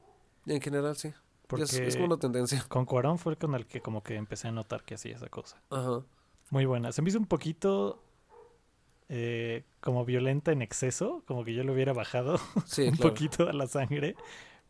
En 0.46 0.60
general, 0.60 0.96
sí. 0.96 1.12
Porque 1.46 1.62
Es, 1.64 1.72
es 1.74 1.94
como 1.94 2.06
una 2.08 2.18
tendencia. 2.18 2.64
con 2.68 2.84
Cuarón 2.84 3.18
fue 3.18 3.36
con 3.36 3.54
el 3.54 3.66
que 3.66 3.80
como 3.80 4.02
que 4.02 4.16
empecé 4.16 4.48
a 4.48 4.50
notar 4.52 4.82
que 4.82 4.96
hacía 4.96 5.14
esa 5.16 5.28
cosa. 5.28 5.62
Ajá. 5.70 6.02
Muy 6.50 6.64
buena. 6.66 6.92
Se 6.92 7.02
me 7.02 7.08
hizo 7.10 7.18
un 7.18 7.26
poquito 7.26 8.02
eh, 9.08 9.64
como 9.80 10.04
violenta 10.04 10.52
en 10.52 10.62
exceso, 10.62 11.22
como 11.26 11.44
que 11.44 11.54
yo 11.54 11.62
le 11.64 11.72
hubiera 11.72 11.92
bajado 11.92 12.38
Sí, 12.66 12.82
un 12.88 12.96
claro. 12.96 13.10
poquito 13.10 13.48
a 13.48 13.52
la 13.52 13.66
sangre, 13.66 14.16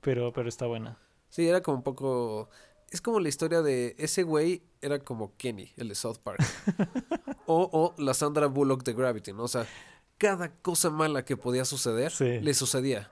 pero, 0.00 0.32
pero 0.32 0.48
está 0.48 0.66
buena. 0.66 0.98
Sí, 1.28 1.46
era 1.48 1.62
como 1.62 1.78
un 1.78 1.82
poco... 1.82 2.48
Es 2.90 3.00
como 3.00 3.18
la 3.18 3.28
historia 3.28 3.62
de 3.62 3.96
ese 3.98 4.22
güey 4.22 4.62
era 4.80 5.00
como 5.00 5.36
Kenny, 5.36 5.72
el 5.76 5.88
de 5.88 5.94
South 5.96 6.18
Park. 6.22 6.38
o, 7.46 7.68
o 7.98 8.00
la 8.00 8.14
Sandra 8.14 8.46
Bullock 8.46 8.84
de 8.84 8.92
Gravity, 8.92 9.32
¿no? 9.32 9.42
O 9.42 9.48
sea, 9.48 9.66
cada 10.18 10.52
cosa 10.62 10.88
mala 10.90 11.24
que 11.24 11.36
podía 11.36 11.64
suceder, 11.64 12.12
Sí. 12.12 12.38
le 12.40 12.54
sucedía. 12.54 13.10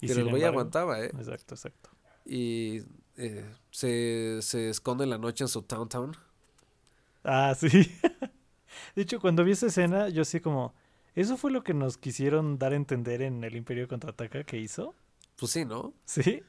Y 0.00 0.06
Pero 0.06 0.20
el 0.20 0.30
güey 0.30 0.44
aguantaba, 0.44 1.00
¿eh? 1.02 1.06
Exacto, 1.06 1.54
exacto. 1.56 1.90
Y 2.24 2.82
eh, 3.16 3.50
se, 3.72 4.38
se 4.42 4.70
esconde 4.70 5.02
en 5.04 5.10
la 5.10 5.18
noche 5.18 5.42
en 5.42 5.48
su 5.48 5.62
town 5.62 5.88
town. 5.88 6.16
Ah, 7.28 7.54
sí. 7.54 7.68
De 8.96 9.02
hecho, 9.02 9.20
cuando 9.20 9.44
vi 9.44 9.52
esa 9.52 9.66
escena, 9.66 10.08
yo 10.08 10.22
así 10.22 10.40
como, 10.40 10.74
¿eso 11.14 11.36
fue 11.36 11.50
lo 11.50 11.62
que 11.62 11.74
nos 11.74 11.98
quisieron 11.98 12.58
dar 12.58 12.72
a 12.72 12.76
entender 12.76 13.20
en 13.20 13.44
el 13.44 13.54
Imperio 13.54 13.86
Contraataca 13.86 14.44
que 14.44 14.56
hizo? 14.56 14.94
Pues 15.36 15.52
sí, 15.52 15.64
¿no? 15.66 15.92
Sí. 16.06 16.42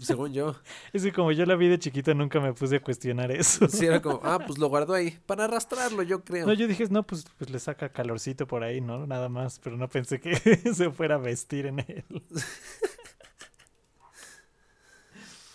Según 0.00 0.32
yo. 0.32 0.54
Es 0.92 1.02
que 1.02 1.12
como 1.12 1.30
yo 1.32 1.44
la 1.44 1.56
vi 1.56 1.68
de 1.68 1.78
chiquita, 1.78 2.14
nunca 2.14 2.40
me 2.40 2.54
puse 2.54 2.76
a 2.76 2.82
cuestionar 2.82 3.30
eso. 3.32 3.68
Sí, 3.68 3.84
era 3.84 4.00
como, 4.00 4.20
ah, 4.24 4.38
pues 4.44 4.58
lo 4.58 4.68
guardó 4.68 4.94
ahí. 4.94 5.18
Para 5.26 5.44
arrastrarlo, 5.44 6.02
yo 6.02 6.24
creo. 6.24 6.46
No, 6.46 6.54
yo 6.54 6.66
dije, 6.66 6.86
no, 6.90 7.02
pues, 7.02 7.26
pues 7.36 7.50
le 7.50 7.58
saca 7.58 7.90
calorcito 7.90 8.46
por 8.46 8.62
ahí, 8.64 8.80
¿no? 8.80 9.06
Nada 9.06 9.28
más, 9.28 9.58
pero 9.58 9.76
no 9.76 9.88
pensé 9.88 10.20
que 10.20 10.36
se 10.74 10.90
fuera 10.90 11.16
a 11.16 11.18
vestir 11.18 11.66
en 11.66 11.80
él. 11.80 12.04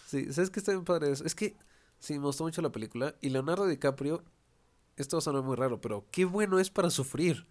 Sí, 0.06 0.34
¿sabes 0.34 0.50
qué 0.50 0.60
está 0.60 0.72
bien 0.72 0.86
padre 0.86 1.12
eso? 1.12 1.24
Es 1.24 1.36
que 1.36 1.56
sí, 2.00 2.18
me 2.18 2.26
gustó 2.26 2.44
mucho 2.44 2.62
la 2.64 2.72
película. 2.72 3.16
Y 3.22 3.30
Leonardo 3.30 3.68
DiCaprio, 3.68 4.24
esto 5.02 5.18
va 5.18 5.20
a 5.20 5.22
sonar 5.22 5.44
muy 5.44 5.56
raro, 5.56 5.80
pero 5.82 6.06
qué 6.12 6.26
bueno 6.26 6.60
es 6.60 6.70
para 6.70 6.90
sufrir. 6.90 7.46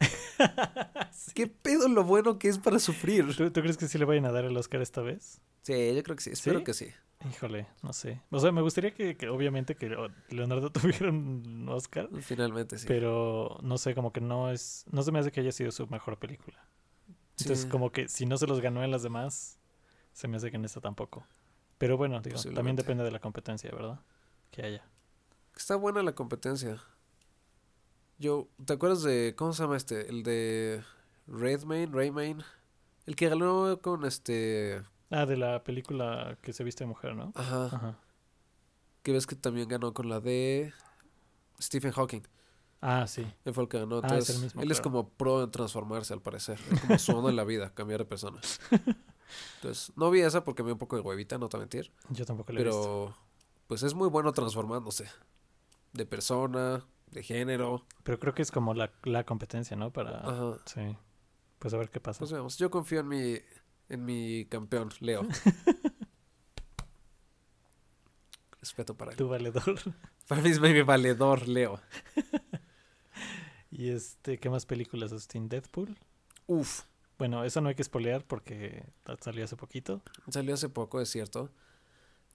¿Qué 1.34 1.46
pedo 1.46 1.88
lo 1.88 2.04
bueno 2.04 2.38
que 2.38 2.48
es 2.48 2.58
para 2.58 2.78
sufrir? 2.78 3.36
¿Tú, 3.36 3.50
tú 3.50 3.60
crees 3.60 3.76
que 3.76 3.88
sí 3.88 3.98
le 3.98 4.04
vayan 4.04 4.24
a 4.26 4.32
dar 4.32 4.44
el 4.44 4.56
Oscar 4.56 4.80
esta 4.80 5.00
vez? 5.02 5.40
Sí, 5.62 5.94
yo 5.94 6.02
creo 6.02 6.16
que 6.16 6.22
sí. 6.22 6.30
Espero 6.30 6.58
¿Sí? 6.60 6.64
que 6.64 6.74
sí. 6.74 6.88
Híjole, 7.30 7.66
no 7.82 7.92
sé. 7.92 8.22
O 8.30 8.40
sea, 8.40 8.50
me 8.50 8.62
gustaría 8.62 8.94
que, 8.94 9.14
que 9.16 9.28
obviamente 9.28 9.74
que 9.74 9.94
Leonardo 10.30 10.70
tuviera 10.72 11.10
un 11.10 11.66
Oscar, 11.68 12.08
Finalmente 12.22 12.78
sí. 12.78 12.86
pero 12.88 13.58
no 13.62 13.76
sé, 13.76 13.94
como 13.94 14.12
que 14.12 14.22
no 14.22 14.50
es, 14.50 14.86
no 14.90 15.02
se 15.02 15.12
me 15.12 15.18
hace 15.18 15.30
que 15.30 15.40
haya 15.40 15.52
sido 15.52 15.70
su 15.70 15.86
mejor 15.88 16.18
película. 16.18 16.64
Entonces, 17.38 17.60
Sí. 17.64 17.68
como 17.68 17.90
que 17.92 18.08
si 18.08 18.24
no 18.26 18.36
se 18.38 18.46
los 18.46 18.60
ganó 18.60 18.82
en 18.84 18.90
las 18.90 19.02
demás, 19.02 19.58
se 20.12 20.28
me 20.28 20.36
hace 20.38 20.50
que 20.50 20.56
en 20.56 20.64
esta 20.64 20.80
tampoco. 20.80 21.24
Pero 21.78 21.96
bueno, 21.96 22.20
digo, 22.20 22.38
también 22.54 22.76
depende 22.76 23.04
de 23.04 23.10
la 23.10 23.18
competencia, 23.20 23.70
¿verdad? 23.70 24.00
Que 24.50 24.62
haya. 24.62 24.84
Está 25.56 25.76
buena 25.76 26.02
la 26.02 26.14
competencia. 26.14 26.82
Yo, 28.20 28.48
¿te 28.66 28.74
acuerdas 28.74 29.02
de 29.02 29.34
cómo 29.34 29.54
se 29.54 29.62
llama 29.62 29.78
este? 29.78 30.08
El 30.10 30.22
de 30.22 30.82
Redmayne, 31.26 31.90
Raymayne, 31.90 32.44
el 33.06 33.16
que 33.16 33.30
ganó 33.30 33.80
con 33.80 34.04
este, 34.04 34.82
Ah, 35.10 35.24
de 35.24 35.38
la 35.38 35.64
película 35.64 36.36
que 36.42 36.52
se 36.52 36.62
viste 36.62 36.84
de 36.84 36.88
mujer, 36.88 37.16
¿no? 37.16 37.32
ajá, 37.34 37.64
Ajá. 37.66 37.98
que 39.02 39.12
ves 39.12 39.26
que 39.26 39.36
también 39.36 39.68
ganó 39.68 39.94
con 39.94 40.10
la 40.10 40.20
de 40.20 40.72
Stephen 41.60 41.92
Hawking. 41.92 42.20
Ah, 42.82 43.06
sí. 43.06 43.26
Él 43.46 43.54
fue 43.54 43.62
el 43.64 43.68
que 43.70 43.78
ganó. 43.78 43.96
Ah, 43.96 43.98
es 44.00 44.04
Entonces, 44.12 44.36
el 44.36 44.42
mismo, 44.42 44.62
él 44.62 44.70
es 44.70 44.80
como 44.82 45.08
pro 45.08 45.42
en 45.42 45.50
transformarse, 45.50 46.12
al 46.12 46.20
parecer. 46.20 46.58
Es 46.70 46.80
como 46.82 46.98
su 46.98 47.28
en 47.28 47.36
la 47.36 47.44
vida, 47.44 47.72
cambiar 47.74 48.00
de 48.00 48.04
persona. 48.06 48.40
Entonces, 49.56 49.92
no 49.96 50.10
vi 50.10 50.20
esa 50.20 50.44
porque 50.44 50.62
me 50.62 50.68
dio 50.68 50.74
un 50.74 50.78
poco 50.78 50.96
de 50.96 51.02
huevita, 51.02 51.38
no 51.38 51.48
te 51.48 51.56
mentir. 51.56 51.90
Yo 52.10 52.26
tampoco 52.26 52.52
la 52.52 52.60
he 52.60 52.64
visto. 52.64 52.80
Pero, 52.80 53.16
pues 53.66 53.82
es 53.82 53.94
muy 53.94 54.08
bueno 54.10 54.32
transformándose. 54.32 55.06
De 55.92 56.04
persona, 56.06 56.86
de 57.10 57.22
género. 57.22 57.86
Pero 58.02 58.18
creo 58.18 58.34
que 58.34 58.42
es 58.42 58.50
como 58.50 58.74
la, 58.74 58.92
la 59.04 59.24
competencia, 59.24 59.76
¿no? 59.76 59.92
Para... 59.92 60.18
Ajá. 60.20 60.58
Sí. 60.66 60.96
Pues 61.58 61.74
a 61.74 61.76
ver 61.76 61.90
qué 61.90 62.00
pasa. 62.00 62.18
Pues 62.20 62.32
veamos, 62.32 62.56
yo 62.58 62.70
confío 62.70 63.00
en 63.00 63.08
mi, 63.08 63.36
en 63.88 64.04
mi 64.04 64.46
campeón, 64.46 64.90
Leo. 65.00 65.22
Respeto 68.60 68.96
para 68.96 69.12
él. 69.12 69.16
Tu 69.16 69.28
valedor. 69.28 69.64
Para 70.28 70.42
mí 70.42 70.50
es 70.50 70.60
mi 70.60 70.82
valedor, 70.82 71.48
Leo. 71.48 71.80
y 73.70 73.88
este, 73.88 74.38
¿qué 74.38 74.48
más 74.48 74.66
películas, 74.66 75.12
Austin? 75.12 75.48
Deadpool. 75.48 75.98
Uf, 76.46 76.82
Bueno, 77.18 77.42
eso 77.44 77.60
no 77.60 77.68
hay 77.68 77.74
que 77.74 77.82
spoilear 77.82 78.24
porque 78.24 78.84
salió 79.20 79.44
hace 79.44 79.56
poquito. 79.56 80.02
salió 80.28 80.54
hace 80.54 80.68
poco, 80.68 81.00
es 81.00 81.08
cierto. 81.08 81.50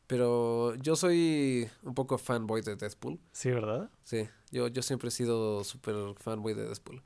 Pero 0.08 0.76
yo 0.76 0.96
soy 0.96 1.70
un 1.84 1.96
poco 1.96 2.18
fanboy 2.18 2.62
de 2.62 2.76
Deadpool. 2.76 3.20
Sí, 3.32 3.50
¿verdad? 3.50 3.90
Sí, 4.04 4.28
yo, 4.52 4.68
yo 4.68 4.82
siempre 4.82 5.10
he 5.10 5.12
sido 5.12 5.64
súper 5.64 5.96
fanboy 6.18 6.54
de 6.54 6.66
Deadpool. 6.66 7.02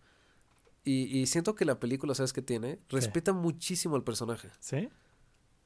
Y, 0.83 1.17
y 1.17 1.27
siento 1.27 1.55
que 1.55 1.65
la 1.65 1.79
película, 1.79 2.15
¿sabes 2.15 2.33
qué 2.33 2.41
tiene? 2.41 2.79
Respeta 2.89 3.31
muchísimo 3.31 3.95
al 3.95 4.03
personaje. 4.03 4.49
¿Sí? 4.59 4.89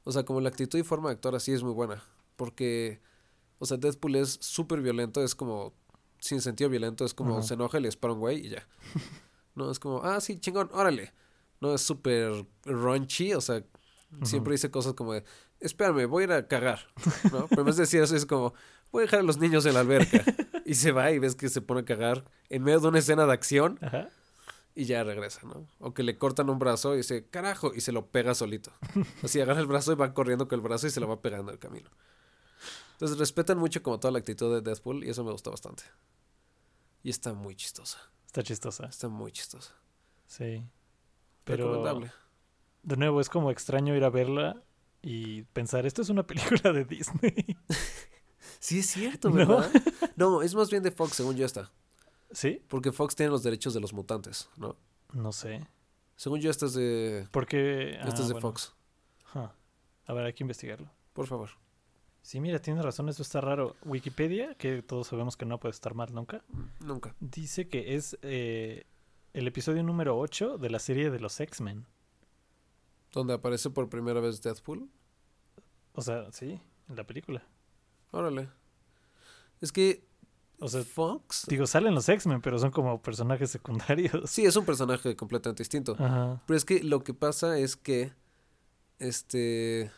O 0.04 0.12
sea, 0.12 0.24
como 0.24 0.40
la 0.40 0.50
actitud 0.50 0.78
y 0.78 0.82
forma 0.82 1.08
de 1.08 1.14
actuar 1.14 1.34
así 1.34 1.52
es 1.52 1.62
muy 1.62 1.72
buena. 1.72 2.02
Porque, 2.36 3.00
o 3.58 3.66
sea, 3.66 3.78
Deadpool 3.78 4.16
es 4.16 4.38
súper 4.40 4.80
violento, 4.80 5.22
es 5.22 5.34
como 5.34 5.72
sin 6.20 6.40
sentido 6.40 6.70
violento, 6.70 7.04
es 7.04 7.12
como 7.14 7.42
se 7.42 7.54
enoja 7.54 7.78
le 7.80 7.88
dispara 7.88 8.14
un 8.14 8.20
güey 8.20 8.46
y 8.46 8.50
ya. 8.50 8.66
no, 9.54 9.70
es 9.70 9.78
como, 9.78 10.02
ah, 10.02 10.20
sí, 10.20 10.38
chingón, 10.38 10.70
órale. 10.72 11.12
No, 11.60 11.74
es 11.74 11.80
súper 11.80 12.46
raunchy, 12.64 13.34
o 13.34 13.40
sea, 13.40 13.64
siempre 14.22 14.52
dice 14.52 14.70
cosas 14.70 14.94
como 14.94 15.12
de, 15.12 15.24
espérame, 15.64 16.06
voy 16.06 16.22
a 16.22 16.26
ir 16.26 16.32
a 16.32 16.46
cagar. 16.48 16.80
¿no? 17.32 17.46
Pero 17.48 17.64
de 17.64 17.72
decir 17.72 18.02
eso, 18.02 18.14
es 18.16 18.26
como, 18.26 18.54
voy 18.92 19.02
a 19.02 19.06
dejar 19.06 19.20
a 19.20 19.22
los 19.24 19.38
niños 19.38 19.66
en 19.66 19.74
la 19.74 19.80
alberca. 19.80 20.24
y 20.64 20.74
se 20.74 20.92
va 20.92 21.10
y 21.10 21.18
ves 21.18 21.34
que 21.34 21.48
se 21.48 21.60
pone 21.60 21.80
a 21.80 21.84
cagar 21.84 22.24
en 22.48 22.62
medio 22.62 22.80
de 22.80 22.88
una 22.88 22.98
escena 22.98 23.26
de 23.26 23.32
acción 23.32 23.78
Ajá. 23.82 24.08
y 24.74 24.84
ya 24.84 25.02
regresa, 25.04 25.40
¿no? 25.44 25.66
O 25.78 25.92
que 25.94 26.02
le 26.02 26.16
cortan 26.18 26.48
un 26.50 26.58
brazo 26.58 26.94
y 26.94 26.98
dice, 26.98 27.26
carajo, 27.28 27.72
y 27.74 27.80
se 27.80 27.92
lo 27.92 28.06
pega 28.06 28.34
solito. 28.34 28.72
Así 29.22 29.40
agarra 29.40 29.60
el 29.60 29.66
brazo 29.66 29.92
y 29.92 29.96
va 29.96 30.14
corriendo 30.14 30.48
con 30.48 30.58
el 30.58 30.62
brazo 30.62 30.86
y 30.86 30.90
se 30.90 31.00
lo 31.00 31.08
va 31.08 31.20
pegando 31.20 31.50
al 31.52 31.58
camino. 31.58 31.90
Entonces 32.92 33.18
respetan 33.18 33.58
mucho 33.58 33.82
como 33.82 33.98
toda 33.98 34.12
la 34.12 34.18
actitud 34.20 34.54
de 34.54 34.60
Deadpool 34.62 35.04
y 35.04 35.10
eso 35.10 35.24
me 35.24 35.32
gustó 35.32 35.50
bastante. 35.50 35.82
Y 37.02 37.10
está 37.10 37.34
muy 37.34 37.56
chistosa. 37.56 37.98
Está 38.26 38.42
chistosa. 38.42 38.86
Está 38.86 39.08
muy 39.08 39.32
chistosa. 39.32 39.74
Sí. 40.26 40.64
Pero 41.44 41.66
Recomendable. 41.66 42.12
de 42.82 42.96
nuevo 42.96 43.20
es 43.20 43.28
como 43.28 43.50
extraño 43.50 43.94
ir 43.96 44.04
a 44.04 44.10
verla 44.10 44.62
y 45.04 45.42
pensar, 45.52 45.84
esto 45.86 46.02
es 46.02 46.08
una 46.08 46.26
película 46.26 46.72
de 46.72 46.84
Disney. 46.84 47.34
Sí, 48.60 48.78
es 48.78 48.86
cierto. 48.86 49.30
¿verdad? 49.30 49.70
¿No? 50.16 50.40
es 50.40 50.54
más 50.54 50.70
bien 50.70 50.82
de 50.82 50.90
Fox, 50.90 51.16
según 51.16 51.36
yo 51.36 51.44
está. 51.44 51.70
¿Sí? 52.32 52.62
Porque 52.68 52.92
Fox 52.92 53.14
tiene 53.14 53.30
los 53.30 53.42
derechos 53.42 53.74
de 53.74 53.80
los 53.80 53.92
mutantes, 53.92 54.48
¿no? 54.56 54.78
No 55.12 55.32
sé. 55.32 55.68
Según 56.16 56.40
yo, 56.40 56.50
esta 56.50 56.64
es 56.64 56.72
de, 56.72 57.28
Porque... 57.30 57.96
esta 57.96 58.06
ah, 58.06 58.20
es 58.20 58.28
de 58.28 58.32
bueno. 58.32 58.40
Fox. 58.40 58.74
Ajá. 59.26 59.54
A 60.06 60.12
ver, 60.14 60.24
hay 60.24 60.32
que 60.32 60.44
investigarlo. 60.44 60.90
Por 61.12 61.26
favor. 61.26 61.50
Sí, 62.22 62.40
mira, 62.40 62.58
tienes 62.58 62.82
razón, 62.82 63.10
eso 63.10 63.20
está 63.20 63.42
raro. 63.42 63.76
Wikipedia, 63.84 64.54
que 64.54 64.80
todos 64.80 65.08
sabemos 65.08 65.36
que 65.36 65.44
no 65.44 65.60
puede 65.60 65.72
estar 65.72 65.94
mal 65.94 66.14
nunca, 66.14 66.42
Nunca. 66.80 67.14
dice 67.20 67.68
que 67.68 67.96
es 67.96 68.16
eh, 68.22 68.86
el 69.34 69.46
episodio 69.46 69.82
número 69.82 70.18
8 70.18 70.56
de 70.56 70.70
la 70.70 70.78
serie 70.78 71.10
de 71.10 71.20
los 71.20 71.38
X-Men. 71.38 71.84
Donde 73.14 73.34
aparece 73.34 73.70
por 73.70 73.88
primera 73.88 74.20
vez 74.20 74.42
Deadpool. 74.42 74.88
O 75.92 76.02
sea, 76.02 76.30
sí, 76.32 76.60
en 76.88 76.96
la 76.96 77.06
película. 77.06 77.42
Órale. 78.10 78.48
Es 79.60 79.70
que 79.72 80.04
O 80.58 80.68
sea, 80.68 80.82
Fox... 80.82 81.46
digo, 81.48 81.66
salen 81.66 81.94
los 81.94 82.08
X-Men, 82.08 82.40
pero 82.40 82.58
son 82.58 82.70
como 82.70 83.00
personajes 83.02 83.50
secundarios. 83.50 84.28
Sí, 84.30 84.44
es 84.44 84.56
un 84.56 84.64
personaje 84.64 85.14
completamente 85.16 85.62
distinto. 85.62 85.96
Ajá. 85.98 86.42
Pero 86.46 86.56
es 86.56 86.64
que 86.64 86.82
lo 86.82 87.02
que 87.04 87.14
pasa 87.14 87.58
es 87.58 87.76
que 87.76 88.12
este 88.98 89.90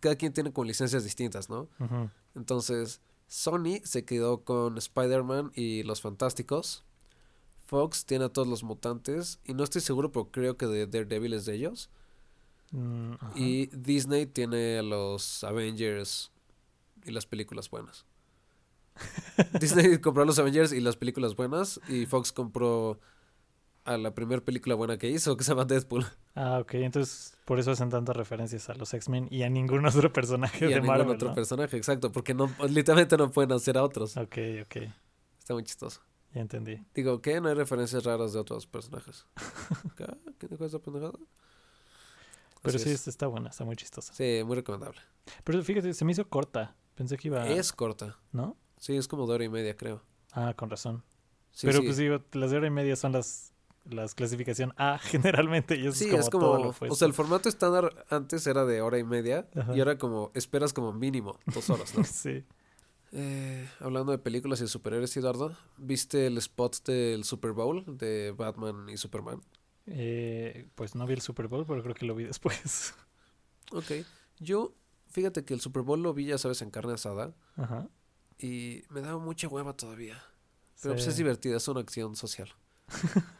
cada 0.00 0.14
quien 0.16 0.32
tiene 0.32 0.52
como 0.52 0.64
licencias 0.64 1.02
distintas, 1.04 1.48
¿no? 1.50 1.68
ujú. 1.80 2.10
Entonces, 2.36 3.00
Sony 3.26 3.80
se 3.82 4.04
quedó 4.04 4.44
con 4.44 4.78
Spider-Man 4.78 5.50
y 5.54 5.82
los 5.82 6.00
Fantásticos. 6.00 6.84
Fox 7.66 8.06
tiene 8.06 8.26
a 8.26 8.28
todos 8.28 8.46
los 8.46 8.62
mutantes 8.62 9.40
y 9.44 9.54
no 9.54 9.64
estoy 9.64 9.80
seguro, 9.80 10.12
pero 10.12 10.30
creo 10.30 10.56
que 10.56 10.66
de 10.66 10.86
Daredevil 10.86 11.34
es 11.34 11.44
de 11.44 11.54
ellos. 11.54 11.90
Mm. 12.70 13.12
Y 13.34 13.66
Disney 13.66 14.26
tiene 14.26 14.78
a 14.78 14.82
los 14.82 15.44
Avengers 15.44 16.30
y 17.04 17.10
las 17.10 17.26
películas 17.26 17.70
buenas. 17.70 18.06
Disney 19.60 19.98
compró 19.98 20.22
a 20.24 20.26
los 20.26 20.38
Avengers 20.38 20.72
y 20.72 20.80
las 20.80 20.96
películas 20.96 21.36
buenas. 21.36 21.80
Y 21.88 22.06
Fox 22.06 22.32
compró 22.32 22.98
a 23.84 23.96
la 23.96 24.14
primera 24.14 24.44
película 24.44 24.74
buena 24.74 24.98
que 24.98 25.08
hizo, 25.08 25.36
que 25.36 25.44
se 25.44 25.50
llama 25.52 25.64
Deadpool. 25.64 26.04
Ah, 26.34 26.58
ok. 26.60 26.74
Entonces, 26.74 27.36
por 27.44 27.58
eso 27.58 27.70
hacen 27.70 27.88
tantas 27.88 28.16
referencias 28.16 28.68
a 28.68 28.74
los 28.74 28.92
X-Men 28.92 29.28
y 29.30 29.42
a 29.42 29.48
ningún 29.48 29.86
otro 29.86 30.12
personaje 30.12 30.66
Y 30.66 30.68
de 30.68 30.74
a 30.74 30.80
ningún 30.80 30.88
Marvel. 30.98 31.14
otro 31.14 31.28
¿no? 31.28 31.34
personaje, 31.34 31.76
exacto. 31.76 32.12
Porque 32.12 32.34
no, 32.34 32.50
literalmente 32.68 33.16
no 33.16 33.30
pueden 33.30 33.52
hacer 33.52 33.78
a 33.78 33.82
otros. 33.84 34.16
Ok, 34.16 34.36
ok. 34.62 34.76
Está 35.38 35.54
muy 35.54 35.64
chistoso. 35.64 36.02
Ya 36.34 36.42
entendí. 36.42 36.84
Digo, 36.94 37.22
¿qué? 37.22 37.40
No 37.40 37.48
hay 37.48 37.54
referencias 37.54 38.04
raras 38.04 38.34
de 38.34 38.40
otros 38.40 38.66
personajes. 38.66 39.26
¿Qué? 39.96 40.06
¿Qué 40.38 40.48
cosa 40.48 40.66
esa 40.66 40.78
pendejada? 40.80 41.18
Pero 42.72 42.84
sí, 42.84 42.90
es. 42.90 43.08
está 43.08 43.26
buena, 43.26 43.50
está 43.50 43.64
muy 43.64 43.76
chistosa. 43.76 44.12
Sí, 44.14 44.42
muy 44.44 44.56
recomendable. 44.56 45.00
Pero 45.44 45.62
fíjate, 45.62 45.92
se 45.94 46.04
me 46.04 46.12
hizo 46.12 46.28
corta. 46.28 46.74
Pensé 46.94 47.16
que 47.16 47.28
iba. 47.28 47.46
Es 47.48 47.72
corta. 47.72 48.18
¿No? 48.32 48.56
Sí, 48.78 48.96
es 48.96 49.08
como 49.08 49.26
de 49.26 49.34
hora 49.34 49.44
y 49.44 49.48
media, 49.48 49.76
creo. 49.76 50.02
Ah, 50.32 50.54
con 50.54 50.70
razón. 50.70 51.02
Sí, 51.52 51.66
Pero 51.66 51.80
sí. 51.80 51.84
pues 51.86 51.96
digo, 51.96 52.20
las 52.32 52.50
de 52.50 52.56
hora 52.56 52.66
y 52.66 52.70
media 52.70 52.94
son 52.96 53.12
las, 53.12 53.52
las 53.84 54.14
clasificación 54.14 54.72
A 54.76 54.98
generalmente 55.02 55.76
y 55.76 55.86
eso 55.86 55.92
Sí, 55.92 56.04
es 56.04 56.10
como, 56.10 56.20
es 56.20 56.30
como, 56.30 56.44
todo 56.44 56.74
lo 56.88 56.92
o 56.92 56.96
sea, 56.96 57.06
el 57.08 57.14
formato 57.14 57.48
estándar 57.48 58.06
antes 58.10 58.46
era 58.46 58.64
de 58.64 58.80
hora 58.80 58.98
y 58.98 59.04
media 59.04 59.48
Ajá. 59.56 59.74
y 59.74 59.80
ahora 59.80 59.98
como 59.98 60.30
esperas 60.34 60.72
como 60.72 60.92
mínimo 60.92 61.38
dos 61.46 61.68
horas, 61.70 61.96
¿no? 61.96 62.04
sí. 62.04 62.44
Eh, 63.12 63.66
hablando 63.80 64.12
de 64.12 64.18
películas 64.18 64.60
y 64.60 64.64
de 64.64 64.68
superhéroes, 64.68 65.16
Eduardo, 65.16 65.56
¿viste 65.78 66.26
el 66.26 66.36
spot 66.38 66.84
del 66.84 67.24
Super 67.24 67.52
Bowl 67.52 67.84
de 67.86 68.34
Batman 68.36 68.88
y 68.90 68.98
Superman? 68.98 69.40
Eh, 69.90 70.68
pues 70.74 70.94
no 70.94 71.06
vi 71.06 71.14
el 71.14 71.20
Super 71.20 71.48
Bowl, 71.48 71.64
pero 71.66 71.82
creo 71.82 71.94
que 71.94 72.06
lo 72.06 72.14
vi 72.14 72.24
después. 72.32 72.94
Ok, 73.72 73.92
yo, 74.38 74.74
fíjate 75.08 75.44
que 75.44 75.54
el 75.54 75.60
Super 75.60 75.82
Bowl 75.82 76.02
lo 76.02 76.14
vi, 76.14 76.26
ya 76.26 76.38
sabes, 76.38 76.62
en 76.62 76.70
carne 76.70 76.94
asada 76.94 77.34
Ajá. 77.56 77.88
y 78.38 78.82
me 78.90 79.00
daba 79.00 79.18
mucha 79.18 79.48
hueva 79.48 79.76
todavía. 79.76 80.22
Pero 80.80 80.94
pues 80.94 81.06
es 81.06 81.16
divertida, 81.16 81.56
es 81.56 81.68
una 81.68 81.80
acción 81.80 82.16
social. 82.16 82.48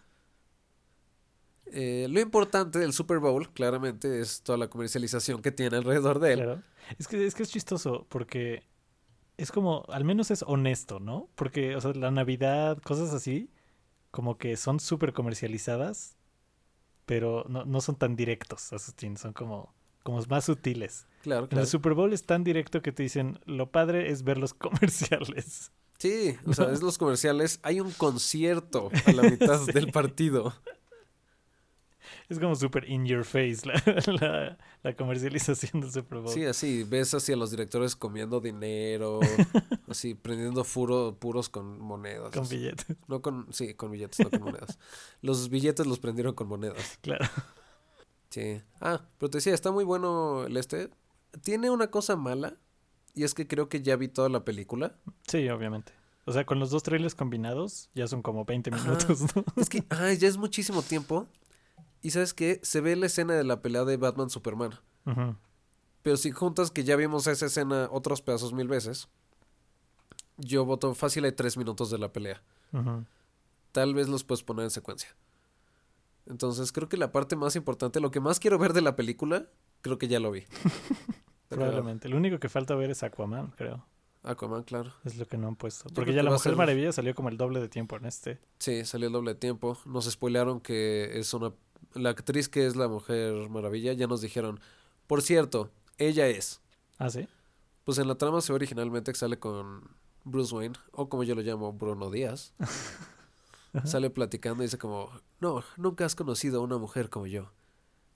Eh, 1.70 2.06
lo 2.08 2.20
importante 2.20 2.78
del 2.78 2.94
Super 2.94 3.18
Bowl, 3.18 3.52
claramente, 3.52 4.20
es 4.20 4.40
toda 4.42 4.56
la 4.56 4.68
comercialización 4.68 5.42
que 5.42 5.52
tiene 5.52 5.76
alrededor 5.76 6.18
de 6.18 6.32
él. 6.32 6.38
Claro. 6.38 6.62
Es 6.98 7.08
que, 7.08 7.26
es 7.26 7.34
que 7.34 7.42
es 7.42 7.50
chistoso 7.50 8.06
porque 8.08 8.66
es 9.36 9.52
como, 9.52 9.84
al 9.88 10.04
menos 10.04 10.30
es 10.30 10.42
honesto, 10.46 10.98
¿no? 10.98 11.28
Porque, 11.34 11.76
o 11.76 11.80
sea, 11.80 11.92
la 11.92 12.10
Navidad, 12.10 12.78
cosas 12.82 13.12
así, 13.12 13.50
como 14.10 14.38
que 14.38 14.56
son 14.56 14.80
súper 14.80 15.12
comercializadas, 15.12 16.17
pero 17.08 17.46
no, 17.48 17.64
no 17.64 17.80
son 17.80 17.96
tan 17.96 18.16
directos, 18.16 18.70
Asustín, 18.74 19.16
son 19.16 19.32
como, 19.32 19.74
como 20.02 20.22
más 20.28 20.44
sutiles. 20.44 21.06
Claro, 21.22 21.44
En 21.44 21.48
claro. 21.48 21.62
el 21.62 21.66
Super 21.66 21.94
Bowl 21.94 22.12
es 22.12 22.26
tan 22.26 22.44
directo 22.44 22.82
que 22.82 22.92
te 22.92 23.02
dicen, 23.02 23.40
lo 23.46 23.70
padre 23.72 24.10
es 24.10 24.24
ver 24.24 24.36
los 24.36 24.52
comerciales. 24.54 25.72
Sí, 25.98 26.36
o 26.46 26.52
sea, 26.52 26.70
es 26.70 26.82
los 26.82 26.98
comerciales. 26.98 27.60
Hay 27.62 27.80
un 27.80 27.90
concierto 27.92 28.90
a 29.06 29.12
la 29.12 29.22
mitad 29.22 29.58
del 29.72 29.90
partido. 29.90 30.54
Es 32.28 32.38
como 32.38 32.54
súper 32.54 32.88
in 32.88 33.06
your 33.06 33.24
face 33.24 33.58
la, 33.64 33.74
la, 34.20 34.58
la 34.82 34.96
comercialización 34.96 35.80
del 35.82 35.90
Super 35.92 36.18
Bowl. 36.20 36.32
Sí, 36.32 36.44
así, 36.44 36.84
ves 36.84 37.14
así 37.14 37.32
a 37.32 37.36
los 37.36 37.50
directores 37.50 37.96
comiendo 37.96 38.40
dinero, 38.40 39.20
así, 39.88 40.14
prendiendo 40.14 40.64
furo, 40.64 41.16
puros 41.18 41.48
con 41.48 41.78
monedas. 41.80 42.32
con 42.32 42.42
así. 42.44 42.56
billetes, 42.56 42.86
No 43.06 43.20
con, 43.22 43.52
sí, 43.52 43.74
con 43.74 43.90
billetes, 43.90 44.20
no 44.20 44.30
con 44.30 44.42
monedas. 44.42 44.78
Los 45.22 45.48
billetes 45.50 45.86
los 45.86 45.98
prendieron 45.98 46.34
con 46.34 46.48
monedas. 46.48 46.98
claro. 47.02 47.26
Sí. 48.30 48.60
Ah, 48.80 49.00
pero 49.18 49.30
te 49.30 49.38
decía, 49.38 49.54
está 49.54 49.70
muy 49.70 49.84
bueno 49.84 50.44
el 50.46 50.56
este. 50.58 50.90
Tiene 51.42 51.70
una 51.70 51.90
cosa 51.90 52.14
mala, 52.14 52.56
y 53.14 53.24
es 53.24 53.32
que 53.34 53.46
creo 53.46 53.68
que 53.70 53.80
ya 53.82 53.96
vi 53.96 54.08
toda 54.08 54.28
la 54.28 54.44
película. 54.44 54.96
Sí, 55.26 55.48
obviamente. 55.48 55.92
O 56.26 56.32
sea, 56.32 56.44
con 56.44 56.58
los 56.58 56.68
dos 56.70 56.82
trailers 56.82 57.14
combinados 57.14 57.88
ya 57.94 58.06
son 58.06 58.20
como 58.20 58.44
20 58.44 58.68
Ajá. 58.70 58.84
minutos, 58.84 59.34
¿no? 59.34 59.44
Es 59.56 59.70
que, 59.70 59.82
ah, 59.88 60.12
ya 60.12 60.28
es 60.28 60.36
muchísimo 60.36 60.82
tiempo. 60.82 61.26
Y 62.02 62.10
sabes 62.10 62.34
qué, 62.34 62.60
se 62.62 62.80
ve 62.80 62.94
la 62.96 63.06
escena 63.06 63.34
de 63.34 63.44
la 63.44 63.60
pelea 63.62 63.84
de 63.84 63.96
Batman 63.96 64.30
Superman. 64.30 64.72
Pero 66.02 66.16
si 66.16 66.30
juntas 66.30 66.70
que 66.70 66.84
ya 66.84 66.96
vimos 66.96 67.26
esa 67.26 67.46
escena 67.46 67.88
otros 67.90 68.22
pedazos 68.22 68.52
mil 68.52 68.68
veces, 68.68 69.08
yo 70.36 70.64
voto 70.64 70.94
fácil 70.94 71.24
hay 71.24 71.32
tres 71.32 71.56
minutos 71.56 71.90
de 71.90 71.98
la 71.98 72.12
pelea. 72.12 72.42
Tal 73.72 73.94
vez 73.94 74.08
los 74.08 74.24
puedes 74.24 74.42
poner 74.42 74.64
en 74.64 74.70
secuencia. 74.70 75.08
Entonces 76.26 76.72
creo 76.72 76.88
que 76.88 76.96
la 76.96 77.10
parte 77.10 77.36
más 77.36 77.56
importante, 77.56 78.00
lo 78.00 78.10
que 78.10 78.20
más 78.20 78.38
quiero 78.38 78.58
ver 78.58 78.72
de 78.74 78.82
la 78.82 78.96
película, 78.96 79.46
creo 79.80 79.98
que 79.98 80.08
ya 80.08 80.20
lo 80.20 80.30
vi. 80.30 80.44
Probablemente. 81.48 82.08
Lo 82.08 82.16
único 82.18 82.38
que 82.38 82.48
falta 82.50 82.74
ver 82.74 82.90
es 82.90 83.02
Aquaman, 83.02 83.52
creo. 83.56 83.84
Aquaman, 84.22 84.64
claro. 84.64 84.92
Es 85.04 85.16
lo 85.16 85.26
que 85.26 85.38
no 85.38 85.48
han 85.48 85.56
puesto. 85.56 85.88
Porque 85.94 86.12
ya 86.12 86.18
que 86.18 86.24
la 86.24 86.30
Mujer 86.30 86.50
ser- 86.52 86.56
Maravilla 86.56 86.92
salió 86.92 87.14
como 87.14 87.30
el 87.30 87.38
doble 87.38 87.60
de 87.60 87.68
tiempo 87.68 87.96
en 87.96 88.04
este. 88.04 88.38
Sí, 88.58 88.84
salió 88.84 89.06
el 89.06 89.12
doble 89.14 89.32
de 89.32 89.40
tiempo. 89.40 89.78
Nos 89.86 90.04
spoilearon 90.10 90.60
que 90.60 91.18
es 91.18 91.32
una... 91.32 91.52
La 91.94 92.10
actriz 92.10 92.48
que 92.48 92.66
es 92.66 92.76
la 92.76 92.88
Mujer 92.88 93.48
Maravilla, 93.48 93.92
ya 93.92 94.06
nos 94.06 94.20
dijeron, 94.20 94.60
por 95.06 95.22
cierto, 95.22 95.70
ella 95.96 96.26
es. 96.26 96.60
Ah, 96.98 97.10
sí. 97.10 97.28
Pues 97.84 97.98
en 97.98 98.08
la 98.08 98.16
trama 98.16 98.40
se 98.40 98.52
ve 98.52 98.56
originalmente 98.56 99.12
que 99.12 99.18
sale 99.18 99.38
con 99.38 99.90
Bruce 100.24 100.54
Wayne, 100.54 100.76
o 100.92 101.08
como 101.08 101.24
yo 101.24 101.34
lo 101.34 101.42
llamo, 101.42 101.72
Bruno 101.72 102.10
Díaz. 102.10 102.52
Sale 103.84 104.10
platicando 104.10 104.62
y 104.62 104.66
dice 104.66 104.78
como, 104.78 105.10
no, 105.40 105.62
nunca 105.76 106.04
has 106.04 106.14
conocido 106.14 106.60
a 106.60 106.64
una 106.64 106.78
mujer 106.78 107.10
como 107.10 107.26
yo. 107.26 107.52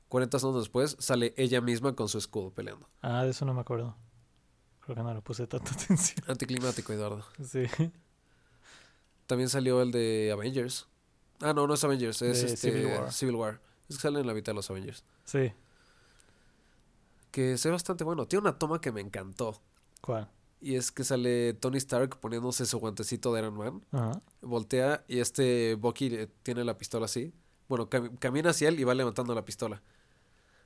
40 0.09 0.37
años 0.38 0.55
después 0.57 0.96
sale 0.98 1.35
ella 1.37 1.61
misma 1.61 1.94
con 1.94 2.09
su 2.09 2.18
escudo 2.18 2.51
peleando. 2.51 2.88
Ah, 3.01 3.25
de 3.25 3.31
eso 3.31 3.44
no 3.44 3.55
me 3.55 3.61
acuerdo. 3.61 3.96
Creo 4.81 4.96
que 4.96 5.03
no 5.03 5.14
le 5.14 5.22
puse 5.22 5.46
tanta 5.46 5.72
atención. 5.72 6.25
Anticlimático, 6.29 6.92
Eduardo. 6.92 7.25
Sí. 7.42 7.64
También 9.27 9.48
salió 9.48 9.81
el 9.81 9.92
de 9.92 10.31
Avengers. 10.33 10.88
Ah, 11.42 11.52
no, 11.52 11.66
no 11.66 11.74
es 11.74 11.85
Avengers, 11.85 12.22
es 12.22 12.42
este, 12.42 12.57
Civil 12.70 12.87
War. 12.87 13.12
Civil 13.12 13.35
War. 13.35 13.61
Es 13.88 13.96
que 13.96 14.02
sale 14.02 14.20
en 14.20 14.26
la 14.26 14.33
mitad 14.35 14.52
de 14.52 14.57
los 14.57 14.70
Avengers. 14.70 15.05
Sí. 15.24 15.52
Que 17.31 17.57
se 17.59 17.68
ve 17.68 17.72
bastante 17.72 18.05
bueno. 18.05 18.26
Tiene 18.26 18.42
una 18.42 18.59
toma 18.59 18.81
que 18.81 18.92
me 18.92 19.00
encantó. 19.00 19.61
¿Cuál? 20.00 20.31
Y 20.61 20.76
es 20.76 20.92
que 20.92 21.02
sale 21.02 21.55
Tony 21.55 21.78
Stark 21.78 22.20
poniéndose 22.20 22.66
su 22.66 22.78
guantecito 22.78 23.33
de 23.33 23.40
Iron 23.40 23.55
Man. 23.55 23.85
Ajá. 23.90 24.22
Voltea 24.42 25.05
y 25.09 25.18
este 25.18 25.74
Bucky 25.74 26.28
tiene 26.42 26.62
la 26.64 26.78
pistola 26.78 27.07
así. 27.07 27.33
Bueno, 27.68 27.88
cami- 27.90 28.16
camina 28.18 28.50
hacia 28.50 28.68
él 28.68 28.78
y 28.78 28.85
va 28.85 28.94
levantando 28.94 29.35
la 29.35 29.44
pistola. 29.44 29.83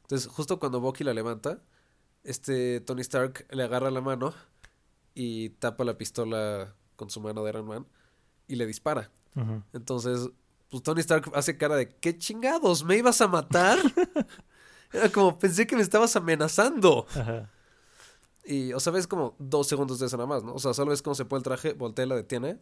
Entonces, 0.02 0.28
justo 0.28 0.58
cuando 0.58 0.80
Bucky 0.80 1.04
la 1.04 1.14
levanta, 1.14 1.60
este 2.24 2.80
Tony 2.80 3.00
Stark 3.00 3.46
le 3.50 3.62
agarra 3.62 3.90
la 3.90 4.00
mano 4.00 4.34
y 5.14 5.50
tapa 5.50 5.84
la 5.84 5.96
pistola 5.96 6.74
con 6.96 7.08
su 7.10 7.20
mano 7.20 7.42
de 7.44 7.50
Iron 7.50 7.66
Man 7.66 7.86
y 8.48 8.56
le 8.56 8.66
dispara. 8.66 9.10
Ujú. 9.34 9.62
Entonces, 9.72 10.28
pues 10.76 10.82
Tony 10.84 11.00
Stark 11.00 11.30
hace 11.34 11.56
cara 11.56 11.76
de 11.76 11.88
¿qué 11.88 12.16
chingados? 12.16 12.84
¿Me 12.84 12.96
ibas 12.96 13.20
a 13.20 13.28
matar? 13.28 13.78
Era 14.92 15.10
como, 15.10 15.38
pensé 15.38 15.66
que 15.66 15.76
me 15.76 15.82
estabas 15.82 16.14
amenazando. 16.16 17.06
Ajá. 17.10 17.50
Y, 18.44 18.72
o 18.72 18.80
sea, 18.80 18.92
ves 18.92 19.06
como 19.06 19.34
dos 19.38 19.66
segundos 19.66 19.98
de 19.98 20.06
eso 20.06 20.16
nada 20.16 20.28
más, 20.28 20.44
¿no? 20.44 20.54
O 20.54 20.58
sea, 20.58 20.72
solo 20.72 20.90
ves 20.90 21.02
cómo 21.02 21.14
se 21.14 21.24
pone 21.24 21.38
el 21.38 21.44
traje, 21.44 21.72
voltea 21.72 22.04
y 22.04 22.08
la 22.08 22.14
detiene. 22.14 22.58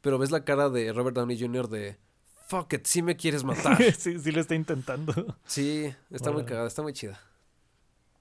Pero 0.00 0.18
ves 0.18 0.30
la 0.30 0.44
cara 0.44 0.70
de 0.70 0.92
Robert 0.92 1.16
Downey 1.16 1.38
Jr. 1.38 1.68
de 1.68 1.98
fuck 2.46 2.72
it, 2.72 2.86
sí 2.86 3.02
me 3.02 3.16
quieres 3.16 3.44
matar. 3.44 3.82
sí, 3.98 4.18
sí 4.18 4.32
lo 4.32 4.40
está 4.40 4.54
intentando. 4.54 5.36
sí, 5.44 5.92
está 6.10 6.30
muy 6.30 6.44
cagada, 6.44 6.66
está 6.68 6.82
muy 6.82 6.92
chida. 6.92 7.20